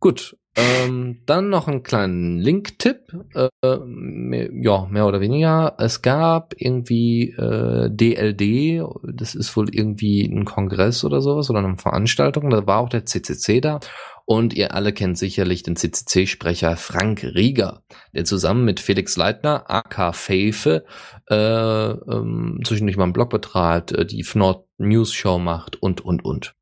[0.00, 3.12] Gut, Ähm, dann noch einen kleinen Link-Tipp.
[3.34, 5.74] Äh, mehr, ja, mehr oder weniger.
[5.78, 11.76] Es gab irgendwie äh, DLD, das ist wohl irgendwie ein Kongress oder sowas oder eine
[11.76, 12.50] Veranstaltung.
[12.50, 13.80] Da war auch der CCC da.
[14.26, 17.82] Und ihr alle kennt sicherlich den CCC-Sprecher Frank Rieger,
[18.14, 20.86] der zusammen mit Felix Leitner, AK Feife,
[21.28, 26.24] äh, ähm, zwischendurch mal einen Blog betreibt, äh, die FNOT News Show macht und, und,
[26.24, 26.54] und.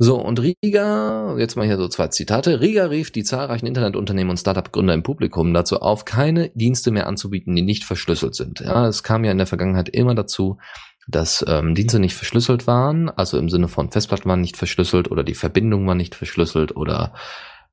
[0.00, 2.60] So, und Riga, jetzt mal hier so zwei Zitate.
[2.60, 7.56] Riga rief die zahlreichen Internetunternehmen und Startup-Gründer im Publikum dazu auf, keine Dienste mehr anzubieten,
[7.56, 8.60] die nicht verschlüsselt sind.
[8.60, 10.58] Ja, es kam ja in der Vergangenheit immer dazu,
[11.08, 15.24] dass ähm, Dienste nicht verschlüsselt waren, also im Sinne von Festplatten waren nicht verschlüsselt oder
[15.24, 17.14] die Verbindung war nicht verschlüsselt oder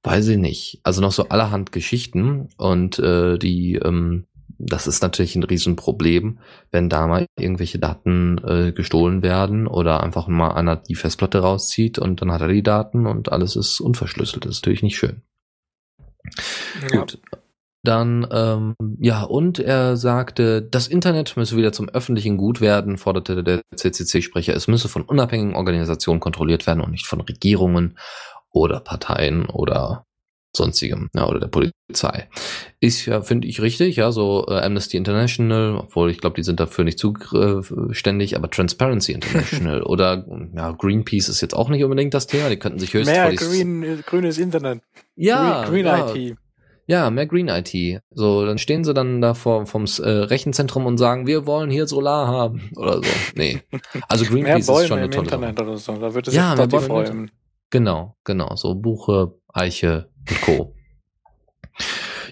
[0.02, 0.80] weiß ich nicht.
[0.84, 4.26] Also noch so allerhand Geschichten und äh, die ähm,
[4.58, 6.40] das ist natürlich ein Riesenproblem,
[6.72, 12.00] wenn da mal irgendwelche Daten äh, gestohlen werden oder einfach mal einer die Festplatte rauszieht
[12.00, 14.46] und dann hat er die Daten und alles ist unverschlüsselt.
[14.46, 15.22] Das ist natürlich nicht schön.
[16.92, 17.00] Ja.
[17.00, 17.20] Gut.
[17.84, 23.44] Dann, ähm, ja, und er sagte, das Internet müsse wieder zum öffentlichen Gut werden, forderte
[23.44, 24.56] der CCC-Sprecher.
[24.56, 28.00] Es müsse von unabhängigen Organisationen kontrolliert werden und nicht von Regierungen
[28.52, 30.08] oder Parteien oder
[30.56, 32.28] sonstigem, ja, oder der Polizei.
[32.80, 36.60] Ist ja, finde ich, richtig, ja, so äh, Amnesty International, obwohl ich glaube, die sind
[36.60, 40.26] dafür nicht zuständig, aber Transparency International oder
[40.56, 44.04] ja, Greenpeace ist jetzt auch nicht unbedingt das Thema, die könnten sich höchstens Mehr green,
[44.06, 44.82] grünes Internet.
[45.16, 46.14] Ja, Green, green ja.
[46.14, 46.38] IT.
[46.88, 48.02] Ja, mehr Green IT.
[48.12, 51.88] So, dann stehen sie dann da vor, vom äh, Rechenzentrum und sagen, wir wollen hier
[51.88, 53.10] Solar haben oder so.
[53.36, 53.62] Nee.
[54.08, 55.68] Also Greenpeace ist schon eine tolle Internet Sache.
[55.68, 55.94] oder so.
[55.94, 57.32] Da würde es ja, mehr Bäume freuen.
[57.72, 58.56] Genau, genau.
[58.56, 60.74] So Buche, Eiche und Co.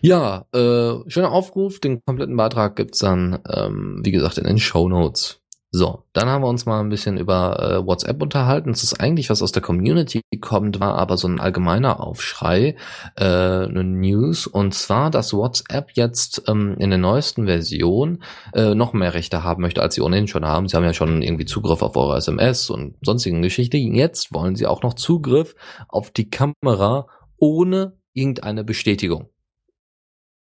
[0.02, 1.80] Ja, äh, schöner Aufruf.
[1.80, 5.44] Den kompletten Beitrag gibt's dann, ähm, wie gesagt, in den Show Notes.
[5.76, 8.70] So, dann haben wir uns mal ein bisschen über äh, WhatsApp unterhalten.
[8.70, 12.76] Es ist eigentlich was aus der Community kommt, war aber so ein allgemeiner Aufschrei,
[13.16, 14.46] äh, eine News.
[14.46, 18.22] Und zwar, dass WhatsApp jetzt ähm, in der neuesten Version
[18.54, 20.68] äh, noch mehr Rechte haben möchte, als sie ohnehin schon haben.
[20.68, 23.96] Sie haben ja schon irgendwie Zugriff auf eure SMS und sonstigen Geschichten.
[23.96, 25.56] Jetzt wollen sie auch noch Zugriff
[25.88, 27.08] auf die Kamera
[27.44, 29.28] ohne irgendeine Bestätigung.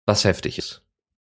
[0.06, 0.84] Was heftig ist.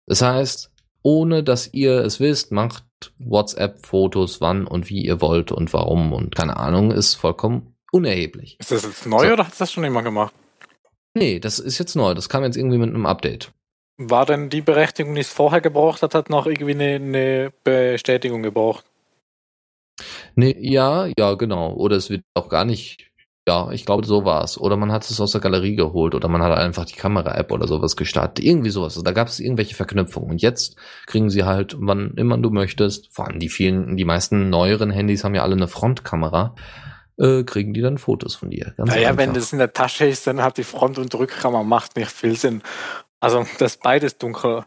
[0.05, 2.85] Das heißt, ohne dass ihr es wisst, macht
[3.19, 8.59] WhatsApp-Fotos, wann und wie ihr wollt und warum und keine Ahnung, ist vollkommen unerheblich.
[8.61, 9.33] Ist das jetzt neu so.
[9.33, 10.35] oder hat das schon immer gemacht?
[11.15, 12.13] Nee, das ist jetzt neu.
[12.13, 13.51] Das kam jetzt irgendwie mit einem Update.
[13.97, 18.43] War denn die Berechtigung, die es vorher gebraucht hat, hat noch irgendwie eine, eine Bestätigung
[18.43, 18.85] gebraucht?
[20.35, 21.73] Nee, ja, ja, genau.
[21.73, 23.14] Oder es wird auch gar nicht
[23.47, 24.59] ja, ich glaube, so war's.
[24.59, 27.69] Oder man hat es aus der Galerie geholt oder man hat einfach die Kamera-App oder
[27.69, 28.43] sowas gestartet.
[28.43, 28.95] Irgendwie sowas.
[28.95, 30.31] Also da gab es irgendwelche Verknüpfungen.
[30.31, 30.77] Und jetzt
[31.07, 35.25] kriegen sie halt, wann immer du möchtest, vor allem die vielen, die meisten neueren Handys
[35.25, 36.55] haben ja alle eine Frontkamera,
[37.19, 38.73] äh, kriegen die dann Fotos von dir.
[38.79, 39.19] Ganz naja, einfach.
[39.19, 42.37] wenn das in der Tasche ist, dann hat die Front- und Rückkamera macht nicht viel
[42.37, 42.63] Sinn.
[43.21, 44.65] Also das beides dunkel.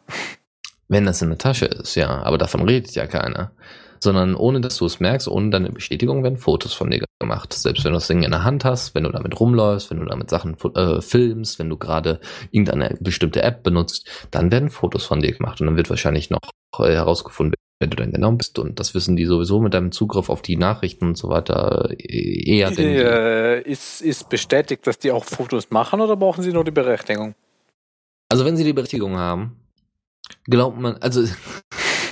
[0.88, 2.22] Wenn das in der Tasche ist, ja.
[2.22, 3.52] Aber davon redet ja keiner
[4.00, 7.54] sondern ohne dass du es merkst, ohne deine Bestätigung werden Fotos von dir gemacht.
[7.54, 10.06] Selbst wenn du das Ding in der Hand hast, wenn du damit rumläufst, wenn du
[10.06, 12.20] damit Sachen äh, filmst, wenn du gerade
[12.52, 16.40] irgendeine bestimmte App benutzt, dann werden Fotos von dir gemacht und dann wird wahrscheinlich noch
[16.80, 18.60] äh, herausgefunden, wer du denn genau bist.
[18.60, 22.58] Und das wissen die sowieso mit deinem Zugriff auf die Nachrichten und so weiter äh,
[22.58, 22.78] eher.
[22.78, 27.36] Äh, ist, ist bestätigt, dass die auch Fotos machen oder brauchen sie nur die Berechtigung?
[28.30, 29.58] Also wenn sie die Berechtigung haben,
[30.46, 31.24] glaubt man, also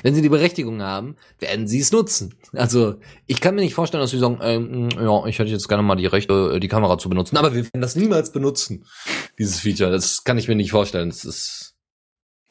[0.06, 2.36] wenn sie die Berechtigung haben, werden sie es nutzen.
[2.54, 5.82] Also ich kann mir nicht vorstellen, dass sie sagen, ähm, ja, ich hätte jetzt gerne
[5.82, 8.86] mal die Rechte, äh, die Kamera zu benutzen, aber wir werden das niemals benutzen,
[9.40, 9.90] dieses Feature.
[9.90, 11.10] Das kann ich mir nicht vorstellen.
[11.10, 11.72] Das ist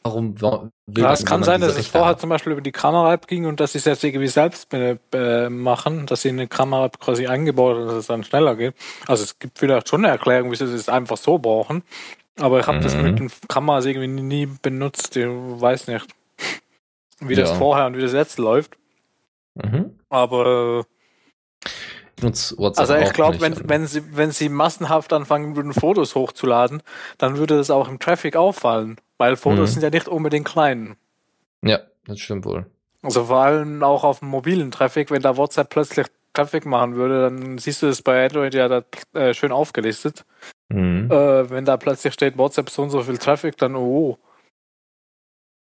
[0.03, 3.47] Warum, warum ja, es kann sein, dass es vorher zum Beispiel über die Kamera-App ging
[3.47, 7.77] und dass sie es jetzt irgendwie selbst äh, machen, dass sie eine Kamera-App quasi eingebaut
[7.77, 8.75] haben, dass es dann schneller geht.
[9.07, 11.85] Also es gibt vielleicht schon eine Erklärung, wie sie es einfach so brauchen.
[12.39, 12.83] Aber ich habe mhm.
[12.83, 15.17] das mit den Kameras irgendwie nie benutzt.
[15.17, 16.05] Ich weiß nicht
[17.29, 18.77] wie das vorher und wie das jetzt läuft.
[19.55, 19.99] Mhm.
[20.09, 20.87] Aber
[22.23, 26.83] also ich glaube, wenn, wenn sie, wenn sie massenhaft anfangen würden, Fotos hochzuladen,
[27.19, 29.75] dann würde das auch im Traffic auffallen, weil Fotos mhm.
[29.75, 30.97] sind ja nicht unbedingt klein.
[31.63, 32.67] Ja, das stimmt wohl.
[33.03, 37.23] Also vor allem auch auf dem mobilen Traffic, wenn da WhatsApp plötzlich Traffic machen würde,
[37.23, 40.25] dann siehst du das bei Android ja da, äh, schön aufgelistet.
[40.69, 41.11] Mhm.
[41.11, 44.19] Äh, wenn da plötzlich steht WhatsApp so und so viel Traffic, dann oh.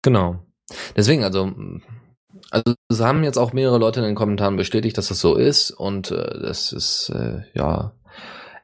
[0.02, 0.44] Genau.
[0.96, 1.52] Deswegen, also,
[2.52, 5.72] also es haben jetzt auch mehrere Leute in den Kommentaren bestätigt, dass das so ist
[5.72, 7.94] und äh, das ist, äh, ja,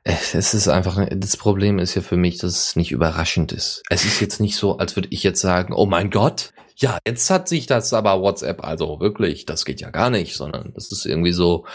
[0.04, 3.82] es ist einfach, das Problem ist ja für mich, dass es nicht überraschend ist.
[3.90, 7.30] Es ist jetzt nicht so, als würde ich jetzt sagen, oh mein Gott, ja, jetzt
[7.32, 11.06] hat sich das aber WhatsApp, also wirklich, das geht ja gar nicht, sondern das ist
[11.06, 11.66] irgendwie so,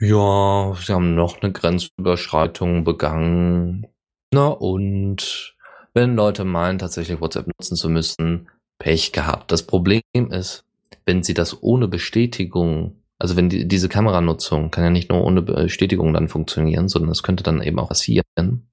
[0.00, 3.86] ja, sie haben noch eine Grenzüberschreitung begangen,
[4.32, 5.54] Na und
[5.92, 8.48] wenn Leute meinen, tatsächlich WhatsApp nutzen zu müssen,
[8.78, 9.52] Pech gehabt.
[9.52, 10.64] Das Problem ist,
[11.04, 15.42] wenn sie das ohne Bestätigung, also wenn die, diese Kameranutzung kann ja nicht nur ohne
[15.42, 18.68] Bestätigung dann funktionieren, sondern es könnte dann eben auch passieren,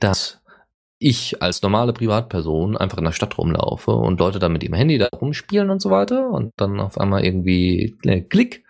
[0.00, 0.42] dass
[0.98, 4.98] ich als normale Privatperson einfach in der Stadt rumlaufe und Leute dann mit ihrem Handy
[4.98, 8.61] da rumspielen und so weiter und dann auf einmal irgendwie äh, Klick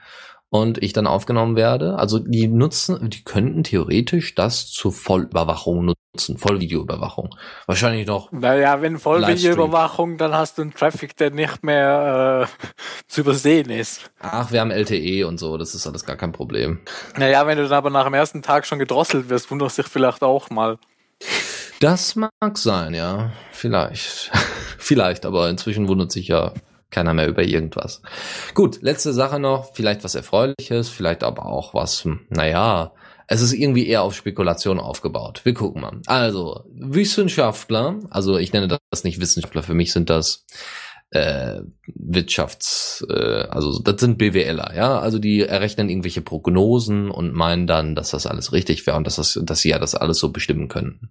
[0.52, 1.98] und ich dann aufgenommen werde.
[1.98, 7.34] Also die nutzen, die könnten theoretisch das zur Vollüberwachung nutzen, Vollvideoüberwachung.
[7.66, 8.30] Wahrscheinlich noch.
[8.32, 12.66] Naja, wenn Vollvideoüberwachung, dann hast du einen Traffic, der nicht mehr äh,
[13.08, 14.10] zu übersehen ist.
[14.20, 16.80] Ach, wir haben LTE und so, das ist alles gar kein Problem.
[17.16, 20.22] Naja, wenn du dann aber nach dem ersten Tag schon gedrosselt wirst, wunderst dich vielleicht
[20.22, 20.76] auch mal.
[21.80, 23.32] Das mag sein, ja.
[23.52, 24.30] Vielleicht.
[24.78, 26.52] vielleicht, aber inzwischen wundert sich ja
[26.92, 28.02] keiner mehr über irgendwas.
[28.54, 32.92] Gut, letzte Sache noch, vielleicht was Erfreuliches, vielleicht aber auch was, hm, naja,
[33.26, 35.40] es ist irgendwie eher auf Spekulation aufgebaut.
[35.44, 36.00] Wir gucken mal.
[36.06, 40.44] Also, Wissenschaftler, also ich nenne das nicht Wissenschaftler, für mich sind das
[41.12, 47.66] äh, Wirtschafts, äh, also das sind BWLer, ja, also die errechnen irgendwelche Prognosen und meinen
[47.66, 50.32] dann, dass das alles richtig wäre und dass das, dass sie ja das alles so
[50.32, 51.10] bestimmen könnten.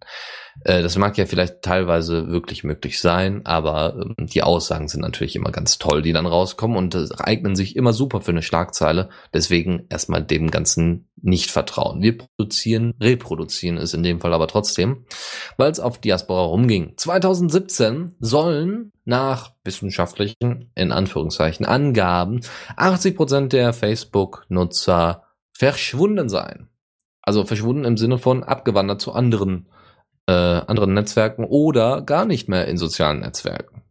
[0.63, 5.35] Äh, das mag ja vielleicht teilweise wirklich möglich sein, aber ähm, die Aussagen sind natürlich
[5.35, 9.09] immer ganz toll, die dann rauskommen und eignen sich immer super für eine Schlagzeile.
[9.33, 12.01] Deswegen erstmal dem Ganzen nicht vertrauen.
[12.01, 15.05] Wir produzieren, reproduzieren es in dem Fall aber trotzdem,
[15.57, 16.93] weil es auf Diaspora rumging.
[16.97, 22.41] 2017 sollen nach wissenschaftlichen, in Anführungszeichen, Angaben
[22.75, 25.23] 80 Prozent der Facebook-Nutzer
[25.53, 26.69] verschwunden sein.
[27.21, 29.67] Also verschwunden im Sinne von abgewandert zu anderen
[30.27, 33.83] äh, anderen Netzwerken oder gar nicht mehr in sozialen Netzwerken.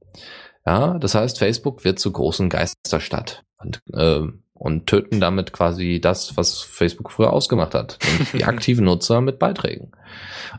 [0.67, 4.23] Ja, das heißt, Facebook wird zur großen Geisterstadt und, äh,
[4.61, 7.99] und töten damit quasi das, was Facebook früher ausgemacht hat,
[8.35, 9.91] die aktiven Nutzer mit Beiträgen.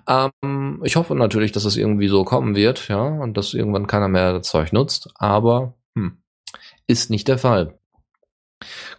[0.08, 4.08] Ähm, ich hoffe natürlich, dass es irgendwie so kommen wird, ja, und dass irgendwann keiner
[4.08, 6.18] mehr das Zeug nutzt, aber hm,
[6.88, 7.78] ist nicht der Fall.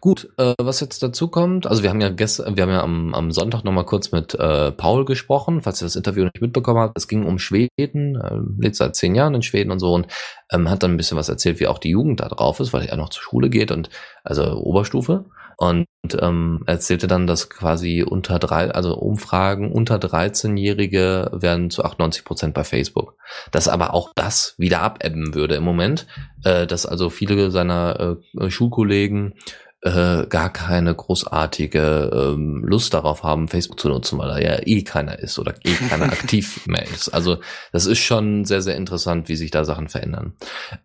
[0.01, 3.15] Gut, äh, was jetzt dazu kommt, also wir haben ja gestern, wir haben ja am,
[3.15, 6.97] am Sonntag nochmal kurz mit äh, Paul gesprochen, falls ihr das Interview nicht mitbekommen habt.
[6.97, 10.07] Es ging um Schweden, äh, lebt seit zehn Jahren in Schweden und so und
[10.51, 12.87] ähm, hat dann ein bisschen was erzählt, wie auch die Jugend da drauf ist, weil
[12.87, 13.91] er noch zur Schule geht und
[14.25, 15.25] also Oberstufe.
[15.63, 15.87] Und
[16.19, 22.53] ähm, erzählte dann, dass quasi unter drei, also Umfragen unter 13-Jährige werden zu 98 Prozent
[22.53, 23.15] bei Facebook.
[23.53, 26.09] Dass aber auch das wieder abebben würde im Moment,
[26.43, 29.35] äh, dass also viele seiner äh, Schulkollegen
[29.83, 34.83] äh, gar keine großartige ähm, Lust darauf haben, Facebook zu nutzen, weil da ja eh
[34.83, 37.09] keiner ist oder eh keiner aktiv mehr ist.
[37.09, 37.39] Also
[37.73, 40.35] das ist schon sehr, sehr interessant, wie sich da Sachen verändern.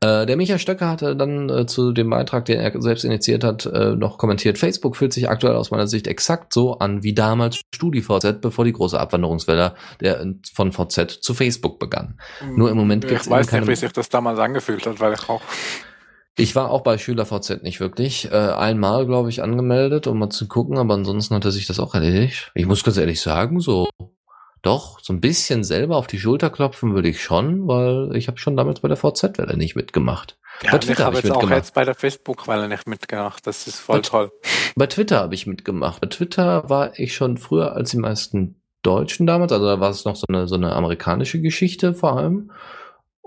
[0.01, 3.67] Äh, der Michael Stöcker hatte dann äh, zu dem Beitrag, den er selbst initiiert hat,
[3.67, 7.61] äh, noch kommentiert, Facebook fühlt sich aktuell aus meiner Sicht exakt so an wie damals
[7.75, 12.19] StudiVZ, bevor die große Abwanderungswelle der, von VZ zu Facebook begann.
[12.55, 15.13] Nur im Moment gibt es Ich weiß nicht, wie sich das damals angefühlt hat, weil
[15.13, 15.41] ich auch
[16.37, 18.31] ich war auch bei SchülerVZ nicht wirklich.
[18.31, 21.79] Äh, einmal, glaube ich, angemeldet, um mal zu gucken, aber ansonsten hat er sich das
[21.79, 22.51] auch erledigt.
[22.53, 23.89] Ich muss ganz ehrlich sagen, so
[24.61, 28.37] doch, so ein bisschen selber auf die Schulter klopfen würde ich schon, weil ich habe
[28.37, 30.37] schon damals bei der VZ-Welle nicht mitgemacht.
[30.63, 33.45] Ja, bei Twitter habe hab ich jetzt auch jetzt bei der Facebook-Welle nicht mitgemacht.
[33.47, 34.31] Das ist voll bei, toll.
[34.75, 36.01] Bei Twitter habe ich mitgemacht.
[36.01, 40.05] Bei Twitter war ich schon früher als die meisten Deutschen damals, also da war es
[40.05, 42.51] noch so eine, so eine amerikanische Geschichte vor allem.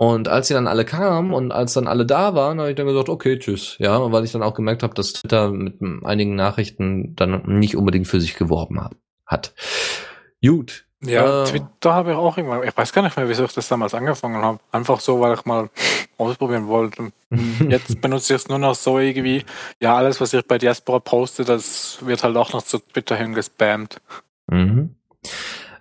[0.00, 2.86] Und als sie dann alle kamen und als dann alle da waren, habe ich dann
[2.86, 3.76] gesagt, okay, tschüss.
[3.80, 5.74] Ja, weil ich dann auch gemerkt habe, dass Twitter mit
[6.04, 8.80] einigen Nachrichten dann nicht unbedingt für sich geworben
[9.26, 9.52] hat.
[10.42, 10.86] Gut.
[11.04, 13.68] Ja, äh, Twitter habe ich auch immer, ich weiß gar nicht mehr, wieso ich das
[13.68, 14.58] damals angefangen habe.
[14.72, 15.68] Einfach so, weil ich mal
[16.16, 17.12] ausprobieren wollte.
[17.68, 19.44] Jetzt benutze ich es nur noch so irgendwie,
[19.80, 24.00] ja, alles, was ich bei Diaspora poste, das wird halt auch noch zu Twitter hingespammt.
[24.46, 24.94] Mhm.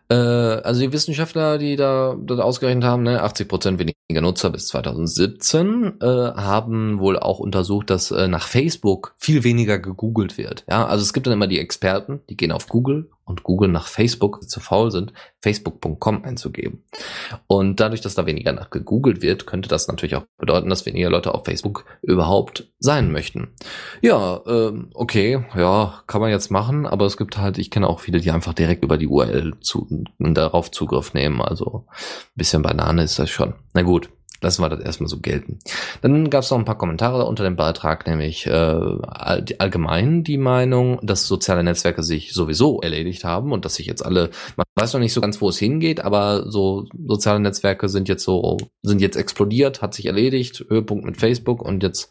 [0.10, 4.68] Äh, also die Wissenschaftler, die da, da ausgerechnet haben, ne, 80 Prozent weniger Nutzer bis
[4.68, 10.66] 2017, äh, haben wohl auch untersucht, dass äh, nach Facebook viel weniger gegoogelt wird.
[10.70, 13.88] Ja, also es gibt dann immer die Experten, die gehen auf Google und Google nach
[13.88, 16.84] Facebook zu faul sind, facebook.com einzugeben.
[17.48, 21.10] Und dadurch, dass da weniger nach gegoogelt wird, könnte das natürlich auch bedeuten, dass weniger
[21.10, 23.50] Leute auf Facebook überhaupt sein möchten.
[24.02, 28.00] Ja, ähm, okay, ja, kann man jetzt machen, aber es gibt halt, ich kenne auch
[28.00, 31.42] viele, die einfach direkt über die URL zu, darauf Zugriff nehmen.
[31.42, 33.54] Also ein bisschen Banane ist das schon.
[33.74, 34.10] Na gut,
[34.42, 35.60] Lassen wir das erstmal so gelten.
[36.02, 41.00] Dann gab es noch ein paar Kommentare unter dem Beitrag, nämlich äh, allgemein die Meinung,
[41.04, 45.02] dass soziale Netzwerke sich sowieso erledigt haben und dass sich jetzt alle, man weiß noch
[45.02, 49.18] nicht so ganz, wo es hingeht, aber so soziale Netzwerke sind jetzt so, sind jetzt
[49.18, 52.10] explodiert, hat sich erledigt, Höhepunkt mit Facebook und jetzt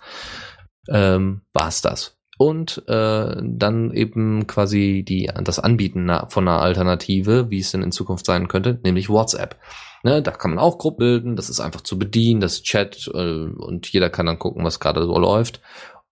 [0.89, 2.18] ähm, war's das.
[2.39, 7.93] und äh, dann eben quasi die das Anbieten von einer Alternative, wie es denn in
[7.93, 9.57] Zukunft sein könnte, nämlich WhatsApp.
[10.03, 13.18] Ne, da kann man auch Gruppen bilden, das ist einfach zu bedienen, das Chat äh,
[13.18, 15.61] und jeder kann dann gucken, was gerade so läuft.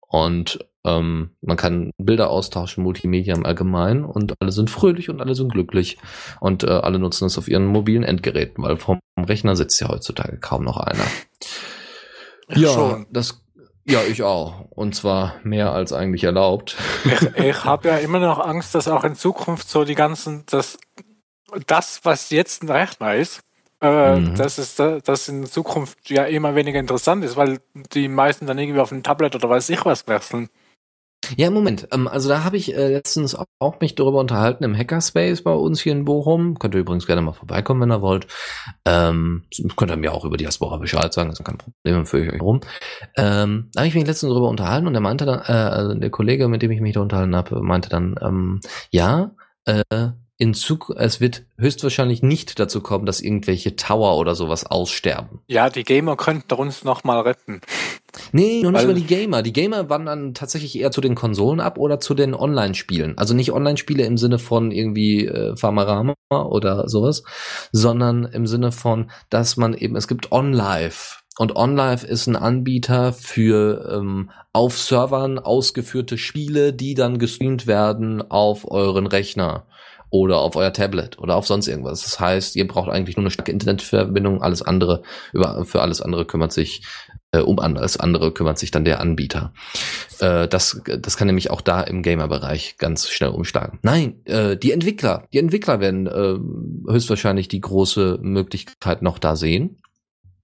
[0.07, 5.35] Und ähm, man kann Bilder austauschen, Multimedia im Allgemeinen und alle sind fröhlich und alle
[5.35, 5.97] sind glücklich
[6.39, 10.37] und äh, alle nutzen es auf ihren mobilen Endgeräten, weil vom Rechner sitzt ja heutzutage
[10.39, 11.05] kaum noch einer.
[12.49, 13.07] Ich ja, schon.
[13.09, 13.41] das
[13.87, 14.65] ja, ich auch.
[14.71, 16.75] Und zwar mehr als eigentlich erlaubt.
[17.03, 20.77] Ich, ich habe ja immer noch Angst, dass auch in Zukunft so die ganzen, das,
[21.67, 23.41] das was jetzt ein Rechner ist,
[23.85, 24.35] äh, mhm.
[24.35, 27.59] dass es das in Zukunft ja immer weniger interessant ist, weil
[27.93, 30.49] die meisten dann irgendwie auf ein Tablet oder weiß ich was wechseln.
[31.37, 31.87] Ja, Moment.
[31.91, 35.81] Ähm, also da habe ich äh, letztens auch mich darüber unterhalten im Hackerspace bei uns
[35.81, 36.59] hier in Bochum.
[36.59, 38.27] Könnt ihr übrigens gerne mal vorbeikommen, wenn ihr wollt.
[38.85, 39.43] Ähm,
[39.75, 42.41] könnt ihr mir auch über die Diaspora Bescheid sagen, das ist kein Problem für euch
[42.41, 42.61] rum.
[43.17, 46.09] Ähm, da habe ich mich letztens darüber unterhalten und der meinte dann, äh, also der
[46.11, 48.59] Kollege, mit dem ich mich da unterhalten habe, meinte dann, ähm,
[48.91, 49.31] ja,
[49.65, 49.83] äh,
[50.37, 55.39] in Zug, es wird höchstwahrscheinlich nicht dazu kommen, dass irgendwelche Tower oder sowas aussterben.
[55.47, 57.61] Ja, die Gamer könnten uns noch mal retten.
[58.33, 59.41] Nee, noch nicht mal die Gamer.
[59.43, 63.17] Die Gamer wandern tatsächlich eher zu den Konsolen ab oder zu den Online-Spielen.
[63.17, 67.23] Also nicht Online-Spiele im Sinne von irgendwie äh, Pharmarama oder sowas,
[67.71, 71.15] sondern im Sinne von, dass man eben, es gibt OnLive.
[71.37, 78.21] Und OnLive ist ein Anbieter für ähm, auf Servern ausgeführte Spiele, die dann gestreamt werden
[78.31, 79.65] auf euren Rechner
[80.09, 82.03] oder auf euer Tablet oder auf sonst irgendwas.
[82.03, 85.03] Das heißt, ihr braucht eigentlich nur eine starke Internetverbindung, alles andere,
[85.33, 86.83] über, für alles andere kümmert sich,
[87.31, 89.53] äh, um alles andere kümmert sich dann der Anbieter.
[90.19, 93.79] Äh, das, das kann nämlich auch da im Gamer-Bereich ganz schnell umschlagen.
[93.81, 99.81] Nein, äh, die Entwickler, die Entwickler werden äh, höchstwahrscheinlich die große Möglichkeit noch da sehen.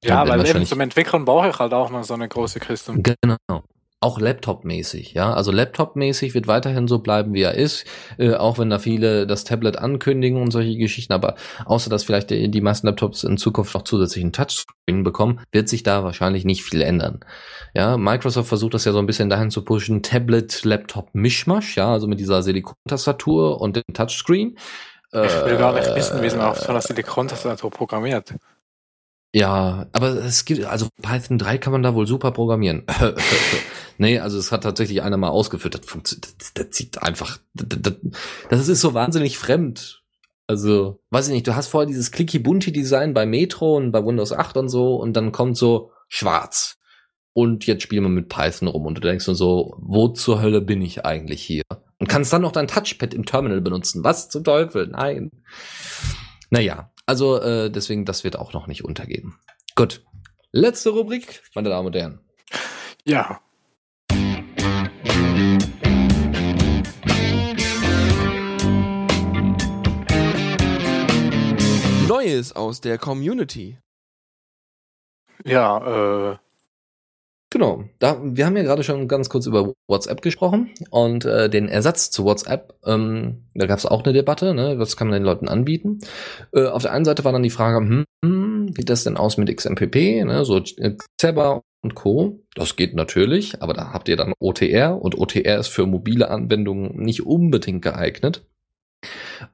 [0.03, 2.93] Ja, weil eben zum Entwickeln brauche ich halt auch noch so eine große Kiste.
[2.95, 3.63] Genau
[4.01, 5.31] auch Laptop-mäßig, ja.
[5.31, 7.85] Also Laptop-mäßig wird weiterhin so bleiben, wie er ist,
[8.17, 11.35] äh, auch wenn da viele das Tablet ankündigen und solche Geschichten, aber
[11.65, 15.83] außer dass vielleicht die, die meisten Laptops in Zukunft noch zusätzlichen Touchscreen bekommen, wird sich
[15.83, 17.19] da wahrscheinlich nicht viel ändern.
[17.75, 22.19] Ja, Microsoft versucht das ja so ein bisschen dahin zu pushen, Tablet-Laptop-Mischmasch, ja, also mit
[22.19, 24.57] dieser Silikon-Tastatur und dem Touchscreen.
[25.13, 28.33] Ich will gar nicht wissen, wie man auf so einer Silikon-Tastatur programmiert.
[29.33, 32.83] Ja, aber es gibt, also Python 3 kann man da wohl super programmieren.
[33.97, 37.95] nee, also es hat tatsächlich einer mal ausgeführt, das funktioniert, das, das sieht einfach, das,
[38.49, 40.01] das ist so wahnsinnig fremd.
[40.47, 44.57] Also, weiß ich nicht, du hast vorher dieses Clicky-Bunty-Design bei Metro und bei Windows 8
[44.57, 46.77] und so und dann kommt so schwarz.
[47.31, 50.59] Und jetzt spielen wir mit Python rum und du denkst nur so, wo zur Hölle
[50.59, 51.63] bin ich eigentlich hier?
[51.99, 54.03] Und kannst dann noch dein Touchpad im Terminal benutzen.
[54.03, 54.87] Was zum Teufel?
[54.87, 55.31] Nein.
[56.49, 59.35] Naja, also äh, deswegen, das wird auch noch nicht untergehen.
[59.75, 60.01] Gut.
[60.53, 62.21] Letzte Rubrik, meine Damen und Herren.
[63.03, 63.41] Ja.
[72.07, 73.77] Neues aus der Community.
[75.43, 76.37] Ja, äh,
[77.53, 81.67] Genau, da, wir haben ja gerade schon ganz kurz über WhatsApp gesprochen und äh, den
[81.67, 82.75] Ersatz zu WhatsApp.
[82.85, 84.79] Ähm, da gab es auch eine Debatte, ne?
[84.79, 85.99] was kann man den Leuten anbieten.
[86.53, 89.35] Äh, auf der einen Seite war dann die Frage, hm, hm, wie das denn aus
[89.35, 90.45] mit XMPP, ne?
[90.45, 90.61] so
[91.19, 92.39] Zebra und Co.
[92.55, 96.95] Das geht natürlich, aber da habt ihr dann OTR und OTR ist für mobile Anwendungen
[97.03, 98.45] nicht unbedingt geeignet.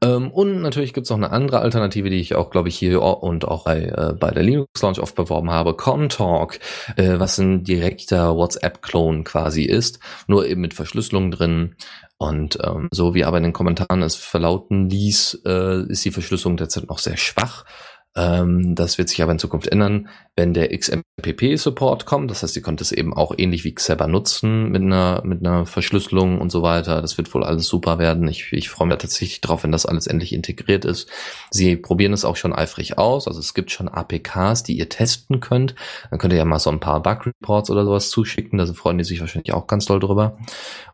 [0.02, 3.02] Ähm, und natürlich gibt es noch eine andere Alternative, die ich auch, glaube ich, hier
[3.02, 6.60] und auch bei, äh, bei der Linux Launch oft beworben habe, Comtalk,
[6.96, 11.76] äh, was ein direkter WhatsApp-Clone quasi ist, nur eben mit Verschlüsselung drin.
[12.18, 16.58] Und ähm, so wie aber in den Kommentaren es verlauten ließ, äh, ist die Verschlüsselung
[16.58, 17.64] derzeit noch sehr schwach.
[18.18, 22.32] Ähm, das wird sich aber in Zukunft ändern, wenn der XMPP-Support kommt.
[22.32, 25.68] Das heißt, ihr könnt es eben auch ähnlich wie Xeber nutzen mit einer, mit einer
[25.68, 27.02] Verschlüsselung und so weiter.
[27.02, 28.28] Das wird wohl alles super werden.
[28.28, 31.10] Ich, ich freue mich tatsächlich drauf, wenn das alles endlich integriert ist.
[31.52, 33.28] Sie probieren es auch schon eifrig aus.
[33.28, 35.76] Also es gibt schon APKs, die ihr testen könnt.
[36.10, 38.58] Dann könnt ihr ja mal so ein paar Bug-Reports oder sowas zuschicken.
[38.58, 40.40] Da freuen die sich wahrscheinlich auch ganz doll drüber.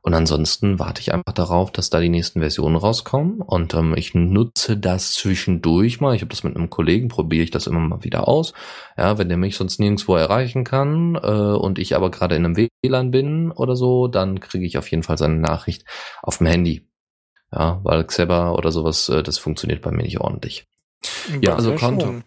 [0.01, 3.39] Und ansonsten warte ich einfach darauf, dass da die nächsten Versionen rauskommen.
[3.39, 6.15] Und ähm, ich nutze das zwischendurch mal.
[6.15, 8.53] Ich habe das mit einem Kollegen probiere ich das immer mal wieder aus.
[8.97, 12.57] Ja, wenn der mich sonst nirgendwo erreichen kann äh, und ich aber gerade in einem
[12.57, 15.85] WLAN bin oder so, dann kriege ich auf jeden Fall seine Nachricht
[16.23, 16.87] auf dem Handy.
[17.51, 20.65] Ja, weil Xeber oder sowas, äh, das funktioniert bei mir nicht ordentlich.
[21.29, 22.21] Ja, ja also Konto.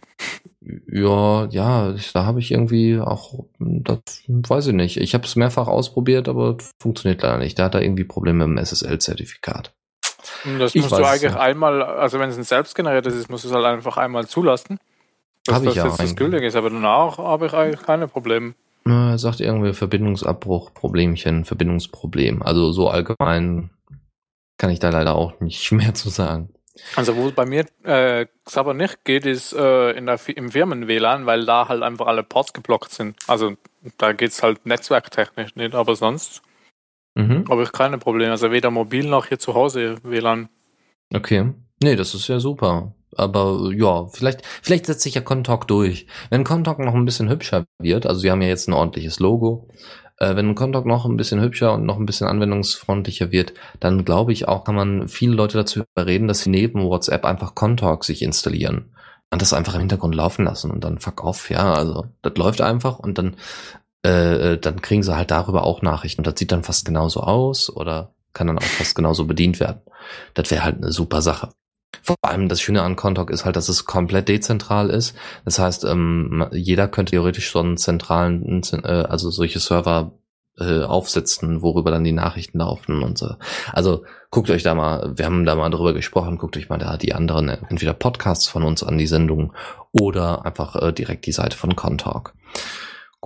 [0.91, 4.97] Ja, ja, da habe ich irgendwie auch, das weiß ich nicht.
[4.99, 7.59] Ich habe es mehrfach ausprobiert, aber funktioniert leider nicht.
[7.59, 9.76] Da hat er irgendwie Probleme mit dem SSL-Zertifikat.
[10.59, 13.55] Das ich musst du eigentlich einmal, also wenn es ein selbstgeneriertes ist, musst du es
[13.55, 14.79] halt einfach einmal zulassen.
[15.49, 15.85] Habe ich ja.
[15.85, 18.55] Dass das gültig ist, aber danach habe ich eigentlich keine Probleme.
[18.85, 22.43] Er sagt irgendwie Verbindungsabbruch, Problemchen, Verbindungsproblem.
[22.43, 23.71] Also so allgemein
[24.59, 26.51] kann ich da leider auch nicht mehr zu sagen.
[26.95, 31.25] Also wo es bei mir äh, aber nicht geht, ist äh, in der, im Firmen-WLAN,
[31.25, 33.17] weil da halt einfach alle Ports geblockt sind.
[33.27, 33.55] Also
[33.99, 36.43] da geht's halt netzwerktechnisch nicht, aber sonst
[37.17, 37.45] Mhm.
[37.49, 38.31] habe ich keine Probleme.
[38.31, 40.49] Also weder mobil noch hier zu Hause WLAN.
[41.15, 41.53] Okay.
[41.83, 42.95] Nee, das ist ja super.
[43.17, 46.07] Aber ja, vielleicht, vielleicht setzt sich ja Contalk durch.
[46.29, 49.69] Wenn Contalk noch ein bisschen hübscher wird, also sie haben ja jetzt ein ordentliches Logo,
[50.19, 54.33] äh, wenn Contalk noch ein bisschen hübscher und noch ein bisschen anwendungsfreundlicher wird, dann glaube
[54.33, 58.21] ich auch, kann man viele Leute dazu überreden, dass sie neben WhatsApp einfach Contalk sich
[58.21, 58.93] installieren.
[59.31, 62.61] Und das einfach im Hintergrund laufen lassen und dann fuck off, ja, also das läuft
[62.61, 63.37] einfach und dann,
[64.07, 66.23] äh, dann kriegen sie halt darüber auch Nachrichten.
[66.23, 69.81] Das sieht dann fast genauso aus oder kann dann auch fast genauso bedient werden.
[70.35, 71.51] Das wäre halt eine super Sache.
[72.03, 75.17] Vor allem das Schöne an Contalk ist halt, dass es komplett dezentral ist.
[75.45, 80.13] Das heißt, ähm, jeder könnte theoretisch so einen zentralen, äh, also solche Server
[80.59, 83.35] äh, aufsetzen, worüber dann die Nachrichten laufen und so.
[83.73, 86.97] Also guckt euch da mal, wir haben da mal drüber gesprochen, guckt euch mal da
[86.97, 89.53] die anderen, äh, entweder Podcasts von uns an die Sendung
[89.93, 92.35] oder einfach äh, direkt die Seite von Contalk.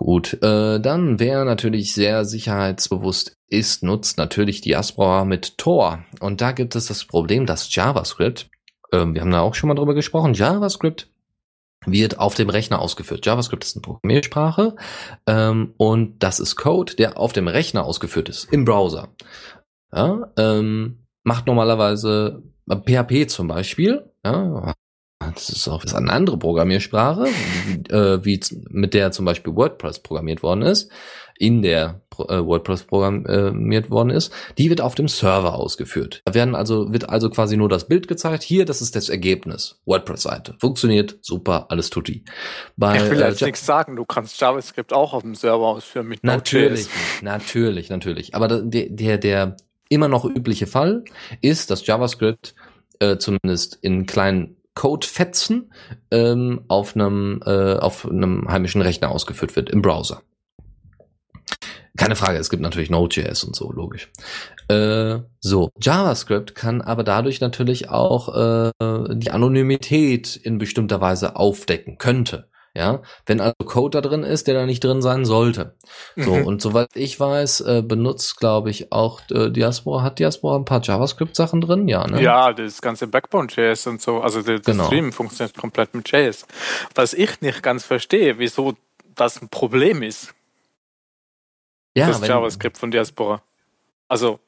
[0.00, 6.02] Gut, äh, dann wer natürlich sehr sicherheitsbewusst ist, nutzt natürlich Diaspora mit Tor.
[6.20, 8.48] Und da gibt es das Problem, dass JavaScript,
[8.92, 11.10] ähm, wir haben da auch schon mal drüber gesprochen, JavaScript
[11.84, 13.26] wird auf dem Rechner ausgeführt.
[13.26, 14.74] JavaScript ist eine Programmiersprache
[15.26, 19.08] ähm, und das ist Code, der auf dem Rechner ausgeführt ist, im Browser.
[19.92, 24.72] Ja, ähm, macht normalerweise äh, PHP zum Beispiel, ja,
[25.34, 27.26] das ist auch das ist eine andere Programmiersprache,
[27.66, 30.90] wie, äh, wie mit der zum Beispiel WordPress programmiert worden ist,
[31.40, 36.20] in der äh, WordPress programmiert worden ist, die wird auf dem Server ausgeführt.
[36.26, 38.42] Da werden also, wird also quasi nur das Bild gezeigt.
[38.42, 39.80] Hier, das ist das Ergebnis.
[39.86, 40.56] WordPress-Seite.
[40.60, 42.26] Funktioniert super, alles tutti.
[42.76, 46.08] Bei, Ich will äh, jetzt nichts sagen, du kannst JavaScript auch auf dem Server ausführen
[46.08, 47.22] mit Natürlich, Node.js.
[47.22, 48.34] natürlich, natürlich.
[48.34, 49.56] Aber der, der, der
[49.88, 51.04] immer noch übliche Fall
[51.40, 52.54] ist, dass JavaScript
[52.98, 55.70] äh, zumindest in kleinen Codefetzen
[56.10, 60.22] ähm, auf einem äh, auf einem heimischen Rechner ausgeführt wird im Browser.
[61.98, 64.10] Keine Frage, es gibt natürlich Node.js und so, logisch.
[64.68, 68.70] Äh, so, JavaScript kann aber dadurch natürlich auch äh,
[69.16, 72.49] die Anonymität in bestimmter Weise aufdecken, könnte.
[72.72, 75.74] Ja, wenn also Code da drin ist, der da nicht drin sein sollte.
[76.14, 76.46] So, Mhm.
[76.46, 80.80] und soweit ich weiß, äh, benutzt, glaube ich, auch äh, Diaspora, hat Diaspora ein paar
[80.80, 81.88] JavaScript-Sachen drin?
[81.88, 82.22] Ja, ne?
[82.22, 84.84] Ja, das ganze Backbone.js und so, also der, Genau.
[84.86, 86.46] Stream funktioniert komplett mit JS.
[86.94, 88.74] Was ich nicht ganz verstehe, wieso
[89.16, 90.32] das ein Problem ist,
[91.96, 93.42] ja das wenn- JavaScript von Diaspora.
[94.06, 94.38] Also,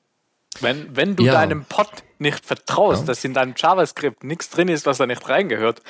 [0.61, 1.33] wenn, wenn du Ja.
[1.33, 1.89] deinem Pod
[2.21, 3.07] nicht vertraust, Ja.
[3.09, 5.83] dass in deinem JavaScript nichts drin ist, was da nicht reingehört,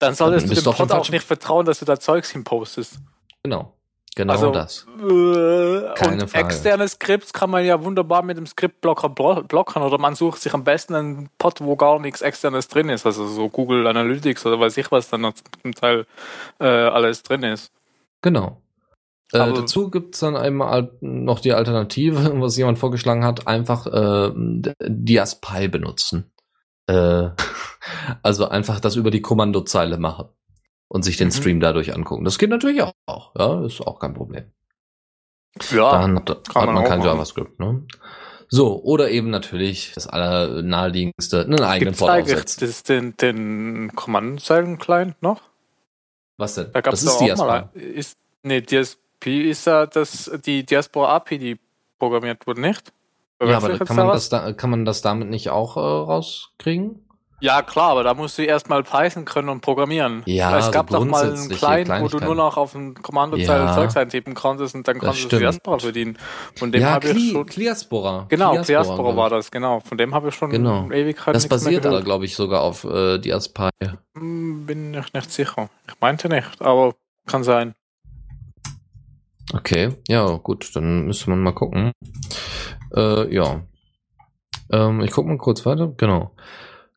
[0.00, 2.98] dann solltest Dann du dem Pod auch nicht vertrauen, dass du da Zeugs hinpostest.
[3.44, 3.74] Genau.
[4.16, 4.86] Genau Also, das.
[4.98, 6.44] Äh, Keine und Frage.
[6.44, 10.52] externe Skripts kann man ja wunderbar mit dem Skriptblocker blo- blocken oder man sucht sich
[10.52, 14.58] am besten einen Pod, wo gar nichts externes drin ist, also so Google Analytics oder
[14.58, 16.06] weiß ich was dann noch zum Teil
[16.58, 17.70] äh, alles drin ist.
[18.20, 18.60] Genau.
[19.32, 24.32] Äh, dazu gibt's dann einmal noch die Alternative, was jemand vorgeschlagen hat, einfach äh,
[24.88, 26.32] Diaspy benutzen.
[26.90, 27.30] Äh,
[28.22, 30.28] also einfach das über die Kommandozeile machen
[30.88, 31.32] und sich den Mhm.
[31.32, 32.24] Stream dadurch angucken.
[32.24, 32.92] Das geht natürlich auch.
[33.36, 34.50] Ja, ist auch kein Problem.
[35.70, 37.08] Ja, Dann hat, hat kann man, man auch kein machen.
[37.08, 37.84] JavaScript, ne?
[38.52, 42.66] So, oder eben natürlich das allernaheliegendste, einen eigenen gibt Port aufsetzen.
[42.66, 45.40] das, den, den Kommandozeilen-Client noch?
[46.36, 46.72] Was denn?
[46.72, 47.46] Da gab's das ist auch Diaspy.
[47.46, 51.60] mal ist, nee, DSP ist ja das, die Diaspora API, die
[51.98, 52.92] programmiert wurde, nicht?
[53.42, 57.06] Ja, aber kann man, da das da, kann man das damit nicht auch äh, rauskriegen?
[57.42, 60.22] Ja, klar, aber da musst du erstmal Python können und programmieren.
[60.26, 63.64] Ja, es so gab doch mal einen Client, wo du nur noch auf ein Kommandozeile
[63.64, 63.74] Ja.
[63.74, 65.38] Zeugs eintippen konntest und dann Das konntest du.
[65.38, 66.18] Diaspora verdienen.
[66.56, 67.46] Von dem ja, habe ich schon.
[67.46, 68.26] Cliaspora.
[68.28, 69.80] Genau, Diaspora war das, genau.
[69.80, 70.90] Von dem habe ich schon Genau.
[70.90, 73.70] Ewigkeit Das nichts mehr basiert aber, glaube ich, sogar auf äh, Diaspy.
[74.18, 75.70] Hm, Bin ich nicht sicher.
[75.88, 76.92] Ich meinte nicht, aber
[77.26, 77.74] kann sein.
[79.52, 81.92] Okay, ja, gut, dann müsste man mal gucken.
[82.94, 83.62] Äh, ja.
[84.72, 85.92] Ähm, ich gucke mal kurz weiter.
[85.96, 86.30] Genau.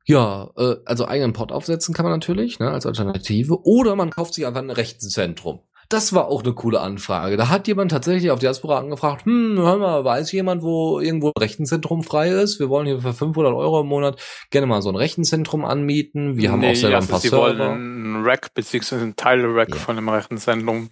[0.06, 3.60] Ja, äh, also eigenen Pod aufsetzen kann man natürlich, ne, als Alternative.
[3.66, 5.62] Oder man kauft sich einfach ein Rechenzentrum.
[5.90, 7.38] Das war auch eine coole Anfrage.
[7.38, 11.40] Da hat jemand tatsächlich auf Diaspora angefragt, hm, hör mal, weiß jemand, wo irgendwo ein
[11.40, 12.60] Rechenzentrum frei ist?
[12.60, 16.38] Wir wollen hier für 500 Euro im Monat gerne mal so ein Rechenzentrum anmieten.
[16.38, 17.44] Wir haben auch selber ein paar sie Server.
[17.44, 18.96] wollen einen Rack bzw.
[18.96, 19.76] einen Teil-Rack Ja.
[19.76, 20.90] von dem Rechenzentrum.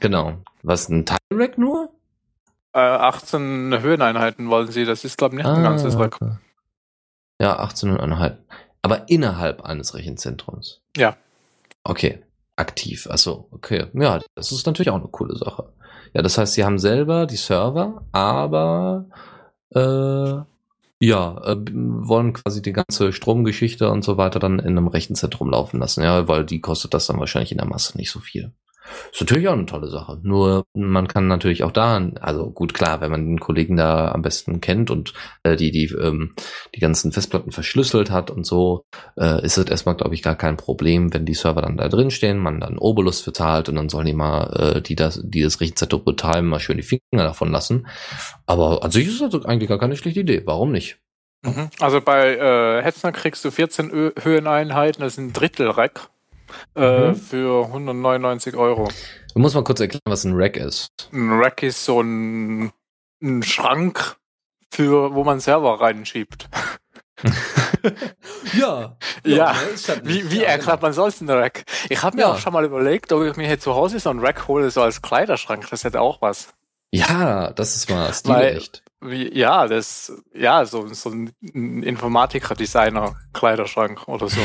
[0.00, 0.34] Genau.
[0.62, 1.90] Was, ein Teilrack nur?
[2.72, 6.16] Äh, 18 Höheneinheiten wollen sie, das ist glaube ich nicht ein ganzes Rack.
[6.20, 6.36] okay.
[7.40, 8.36] Ja, 18,5.
[8.82, 10.80] Aber innerhalb eines Rechenzentrums.
[10.96, 11.16] Ja.
[11.84, 12.22] Okay.
[12.56, 13.06] aktiv.
[13.10, 13.86] Achso, okay.
[13.92, 15.72] Ja, das ist natürlich auch eine coole Sache.
[16.14, 19.04] Ja, das heißt, sie haben selber die Server, aber
[19.74, 20.40] äh,
[21.04, 25.80] ja, äh, wollen quasi die ganze Stromgeschichte und so weiter dann in einem Rechenzentrum laufen
[25.80, 28.52] lassen, ja, weil die kostet das dann wahrscheinlich in der Masse nicht so viel.
[29.12, 30.18] Ist natürlich auch eine tolle Sache.
[30.22, 34.22] Nur man kann natürlich auch da, also gut klar, wenn man den Kollegen da am
[34.22, 36.34] besten kennt und äh, die die ähm,
[36.74, 38.84] die ganzen Festplatten verschlüsselt hat und so,
[39.18, 42.10] äh, ist es erstmal glaube ich gar kein Problem, wenn die Server dann da drin
[42.10, 45.60] stehen, man dann Obolus bezahlt und dann sollen die mal äh, die das die das
[45.60, 47.86] Rechenzentrum betreiben, mal schön die Finger davon lassen.
[48.46, 50.42] Aber an sich ist das eigentlich gar keine schlechte Idee.
[50.44, 50.98] Warum nicht?
[51.42, 51.70] Mhm.
[51.80, 56.08] Also bei äh, Hetzner kriegst du 14 Ö Höheneinheiten, das ist ein Drittel Rack
[56.74, 57.16] äh, mhm.
[57.16, 58.88] für 199 Euro.
[59.34, 60.88] Du musst mal kurz erklären, was ein Rack ist.
[61.12, 62.72] Ein Rack ist so ein,
[63.22, 64.16] ein Schrank,
[64.70, 66.48] für wo man Server reinschiebt.
[68.58, 68.96] ja.
[69.24, 69.54] Ja.
[69.54, 69.56] ja.
[70.02, 70.88] Wie, wie ja, erklärt genau.
[70.88, 71.64] man sonst einen Rack?
[71.88, 72.32] Ich habe mir ja.
[72.32, 74.82] auch schon mal überlegt, ob ich mir hier zu Hause so einen Rack hole, so
[74.82, 75.68] als Kleiderschrank.
[75.70, 76.48] Das hätte auch was.
[76.92, 78.82] Ja, das ist mal stilecht.
[79.02, 81.30] Wie, ja, das, ja, so, so ein
[81.82, 84.40] Informatiker-Designer-Kleiderschrank oder so.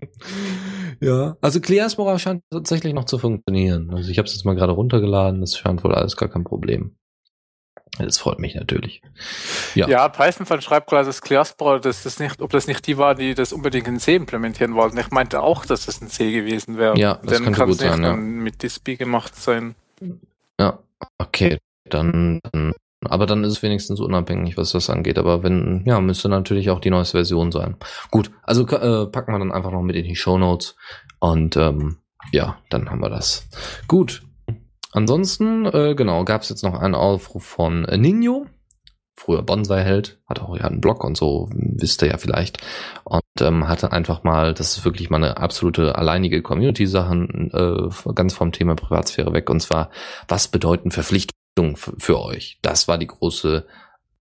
[1.00, 3.90] ja, also Clearspora scheint tatsächlich noch zu funktionieren.
[3.92, 6.96] Also ich habe es jetzt mal gerade runtergeladen, das scheint wohl alles gar kein Problem.
[7.98, 9.02] Das freut mich natürlich.
[9.74, 13.14] Ja, ja Python schreibt gerade, dass Clearspora, dass das nicht, ob das nicht die war,
[13.14, 14.98] die das unbedingt in C implementieren wollten.
[14.98, 16.98] Ich meinte auch, dass das in C gewesen wäre.
[16.98, 18.16] Ja, das Dann könnte gut sein, ja.
[18.16, 19.74] mit Dispy gemacht sein.
[20.58, 20.78] Ja,
[21.18, 22.72] okay, dann, dann
[23.06, 25.18] aber dann ist es wenigstens unabhängig, was das angeht.
[25.18, 27.76] Aber wenn, ja, müsste natürlich auch die neueste Version sein.
[28.10, 30.76] Gut, also äh, packen wir dann einfach noch mit in die Show Notes.
[31.20, 31.98] Und ähm,
[32.32, 33.48] ja, dann haben wir das.
[33.88, 34.22] Gut.
[34.92, 38.46] Ansonsten, äh, genau, gab es jetzt noch einen Aufruf von äh, Nino.
[39.14, 42.58] Früher Bonsai-Held, hat auch ja einen Blog und so, wisst ihr ja vielleicht.
[43.04, 48.34] Und ähm, hatte einfach mal, das ist wirklich mal eine absolute alleinige Community-Sache, äh, ganz
[48.34, 49.48] vom Thema Privatsphäre weg.
[49.48, 49.90] Und zwar,
[50.28, 51.41] was bedeuten Verpflichtungen?
[51.76, 52.58] Für euch?
[52.62, 53.66] Das war die große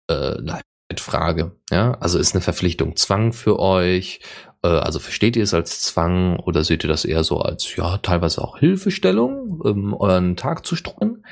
[0.10, 0.60] äh,
[0.90, 1.56] Leitfrage.
[1.72, 4.20] Ja, also ist eine Verpflichtung Zwang für euch?
[4.64, 7.98] Äh, also versteht ihr es als Zwang oder seht ihr das eher so als ja
[7.98, 11.26] teilweise auch Hilfestellung, ähm, euren Tag zu streuen?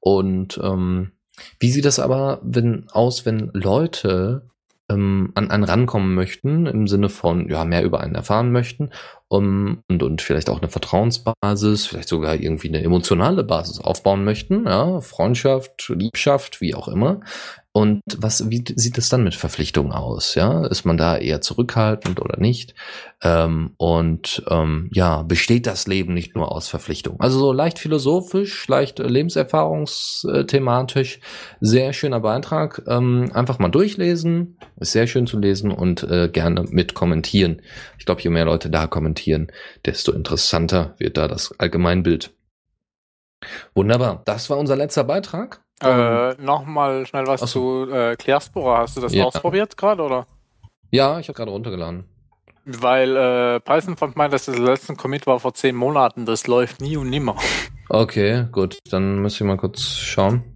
[0.00, 1.12] Und ähm,
[1.58, 4.50] wie sieht das aber wenn aus, wenn Leute
[4.88, 8.90] ähm, an einen rankommen möchten, im Sinne von ja mehr über einen erfahren möchten
[9.28, 14.66] um, und, und vielleicht auch eine Vertrauensbasis, vielleicht sogar irgendwie eine emotionale Basis aufbauen möchten,
[14.66, 17.20] ja, Freundschaft, Liebschaft, wie auch immer,
[17.76, 20.36] und was, wie sieht es dann mit Verpflichtungen aus?
[20.36, 22.76] Ja, ist man da eher zurückhaltend oder nicht?
[23.20, 27.18] Ähm, und ähm, ja, besteht das Leben nicht nur aus Verpflichtungen?
[27.18, 31.18] Also so leicht philosophisch, leicht lebenserfahrungsthematisch,
[31.60, 32.80] sehr schöner Beitrag.
[32.86, 37.60] Ähm, einfach mal durchlesen, ist sehr schön zu lesen und äh, gerne mit kommentieren.
[37.98, 39.13] Ich glaube, je mehr Leute da kommentieren,
[39.84, 42.34] desto interessanter wird da das Allgemeinbild.
[43.74, 44.22] Wunderbar.
[44.24, 45.62] Das war unser letzter Beitrag.
[45.82, 47.86] Äh, ähm, Nochmal schnell was so.
[47.86, 48.78] zu äh, Clearspora.
[48.78, 49.24] Hast du das ja.
[49.24, 50.26] ausprobiert gerade, oder?
[50.90, 52.04] Ja, ich habe gerade runtergeladen.
[52.64, 56.24] Weil äh, Python fand meint, dass das letzte Commit war vor zehn Monaten.
[56.24, 57.36] Das läuft nie und nimmer.
[57.90, 58.78] Okay, gut.
[58.90, 60.53] Dann muss ich mal kurz schauen.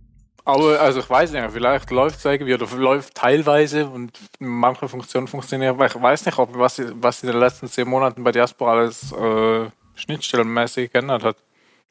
[0.48, 5.28] Aber also ich weiß nicht, vielleicht läuft es irgendwie oder läuft teilweise und manche Funktionen
[5.28, 8.72] funktionieren, aber ich weiß nicht, ob was, was in den letzten zehn Monaten bei Diaspora
[8.72, 11.36] alles äh, schnittstellenmäßig geändert hat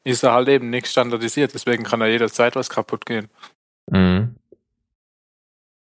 [0.04, 3.28] ist er halt eben nicht standardisiert, deswegen kann da jederzeit was kaputt gehen.
[3.90, 4.36] Mhm.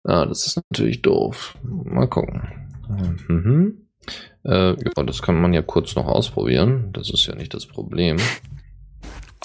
[0.07, 1.57] Ja, das ist natürlich doof.
[1.63, 2.70] Mal gucken.
[3.28, 3.88] Mhm.
[4.43, 6.93] Äh, ja, das kann man ja kurz noch ausprobieren.
[6.93, 8.18] Das ist ja nicht das Problem.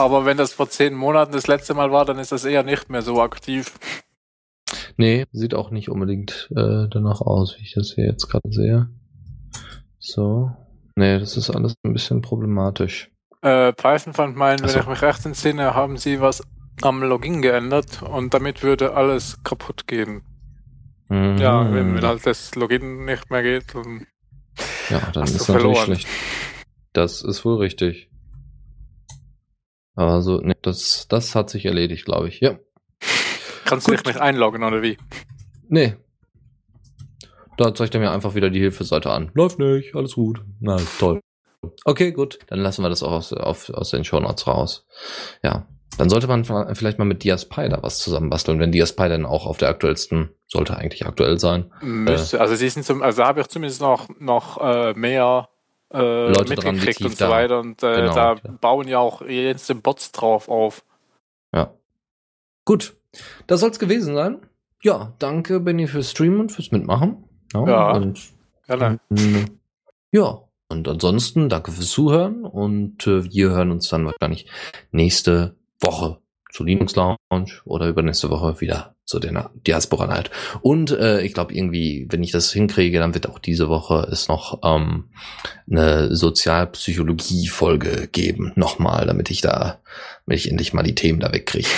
[0.01, 2.88] Aber wenn das vor zehn Monaten das letzte Mal war, dann ist das eher nicht
[2.88, 3.78] mehr so aktiv.
[4.96, 8.88] Nee, sieht auch nicht unbedingt äh, danach aus, wie ich das hier jetzt gerade sehe.
[9.98, 10.51] So.
[10.96, 13.11] Nee, das ist alles ein bisschen problematisch.
[13.42, 16.42] Äh, Python fand meinen, wenn ich mich recht entsinne, haben sie was
[16.80, 20.22] am Login geändert und damit würde alles kaputt gehen.
[21.11, 21.36] Mhm.
[21.38, 24.07] Ja, wenn, wenn halt das Login nicht mehr geht, dann
[24.88, 26.09] ja, dann ist natürlich schlecht.
[26.93, 28.10] Das ist wohl richtig.
[29.95, 32.41] Aber so, nee, das, das hat sich erledigt, glaube ich.
[32.41, 32.59] Ja.
[33.65, 33.95] Kannst Gut.
[33.95, 34.97] du dich nicht einloggen oder wie?
[35.69, 35.97] Nee.
[37.57, 39.31] Da zeigt er mir einfach wieder die Hilfeseite an.
[39.35, 40.43] Läuft nicht, alles gut.
[40.61, 41.21] Na, toll.
[41.85, 42.39] Okay, gut.
[42.47, 44.87] Dann lassen wir das auch aus, auf, aus den Shownotes raus.
[45.43, 45.67] Ja.
[45.99, 49.59] Dann sollte man vielleicht mal mit Diaspy da was zusammenbasteln, wenn Diaspy dann auch auf
[49.59, 51.71] der aktuellsten, sollte eigentlich aktuell sein.
[51.83, 55.49] Müsste, äh, also sie sind zum, also habe ich zumindest noch, noch äh, mehr
[55.93, 57.61] äh, Leute mitgekriegt dran, und so weiter.
[57.61, 58.51] Und äh, genau, da ja.
[58.61, 60.85] bauen ja auch jetzt Bots drauf auf.
[61.55, 61.75] Ja.
[62.65, 62.97] Gut.
[63.47, 64.39] Das soll es gewesen sein.
[64.83, 67.25] Ja, danke, Benny, fürs Streamen und fürs Mitmachen.
[67.53, 67.67] Ja.
[67.67, 68.21] ja und,
[68.67, 69.01] gerne.
[70.12, 74.47] ja, und ansonsten danke fürs Zuhören und äh, wir hören uns dann wahrscheinlich
[74.93, 76.19] nächste Woche
[76.51, 80.31] zu Linux Lounge oder übernächste Woche wieder zu der Diaspora Night.
[80.62, 84.28] Und äh, ich glaube irgendwie, wenn ich das hinkriege, dann wird auch diese Woche es
[84.28, 85.11] noch ähm,
[85.70, 88.53] eine Sozialpsychologie-Folge geben.
[88.55, 89.81] Nochmal, damit ich da,
[90.27, 91.69] damit ich endlich mal die Themen da wegkriege.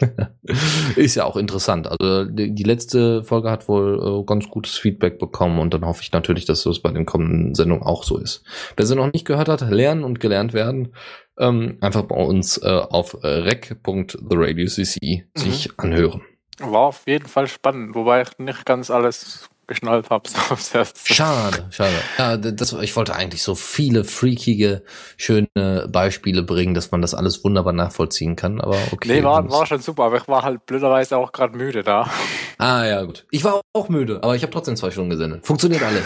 [0.96, 1.88] ist ja auch interessant.
[1.88, 6.02] Also die, die, letzte Folge hat wohl äh, ganz gutes Feedback bekommen und dann hoffe
[6.02, 8.44] ich natürlich, dass das bei den kommenden Sendungen auch so ist.
[8.76, 10.94] Wer sie noch nicht gehört hat, lernen und gelernt werden,
[11.38, 15.22] ähm, einfach bei uns äh, auf rec.theradiocc mhm.
[15.34, 16.22] sich anhören.
[16.58, 20.28] War auf jeden Fall spannend, wobei ich nicht ganz alles geschnallt habe.
[21.04, 21.94] Schade, schade.
[22.16, 24.82] Ja, das, ich wollte eigentlich so viele freakige,
[25.16, 29.08] schöne Beispiele bringen, dass man das alles wunderbar nachvollziehen kann, aber okay.
[29.08, 32.10] Nee, war, war schon super, aber ich war halt blöderweise auch gerade müde da.
[32.60, 33.24] Ah ja, gut.
[33.30, 35.46] Ich war auch müde, aber ich habe trotzdem zwei Stunden gesendet.
[35.46, 36.02] Funktioniert alles.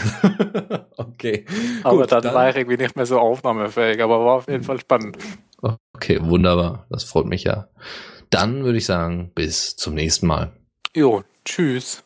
[0.97, 1.47] okay.
[1.83, 4.63] Aber gut, dann, dann war ich irgendwie nicht mehr so aufnahmefähig, aber war auf jeden
[4.63, 5.17] Fall spannend.
[5.95, 6.85] Okay, wunderbar.
[6.91, 7.69] Das freut mich ja.
[8.33, 10.51] Dann würde ich sagen, bis zum nächsten Mal.
[10.95, 12.03] Jo, tschüss.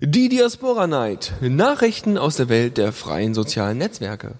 [0.00, 1.34] Die Diaspora Night.
[1.42, 4.36] Nachrichten aus der Welt der freien sozialen Netzwerke.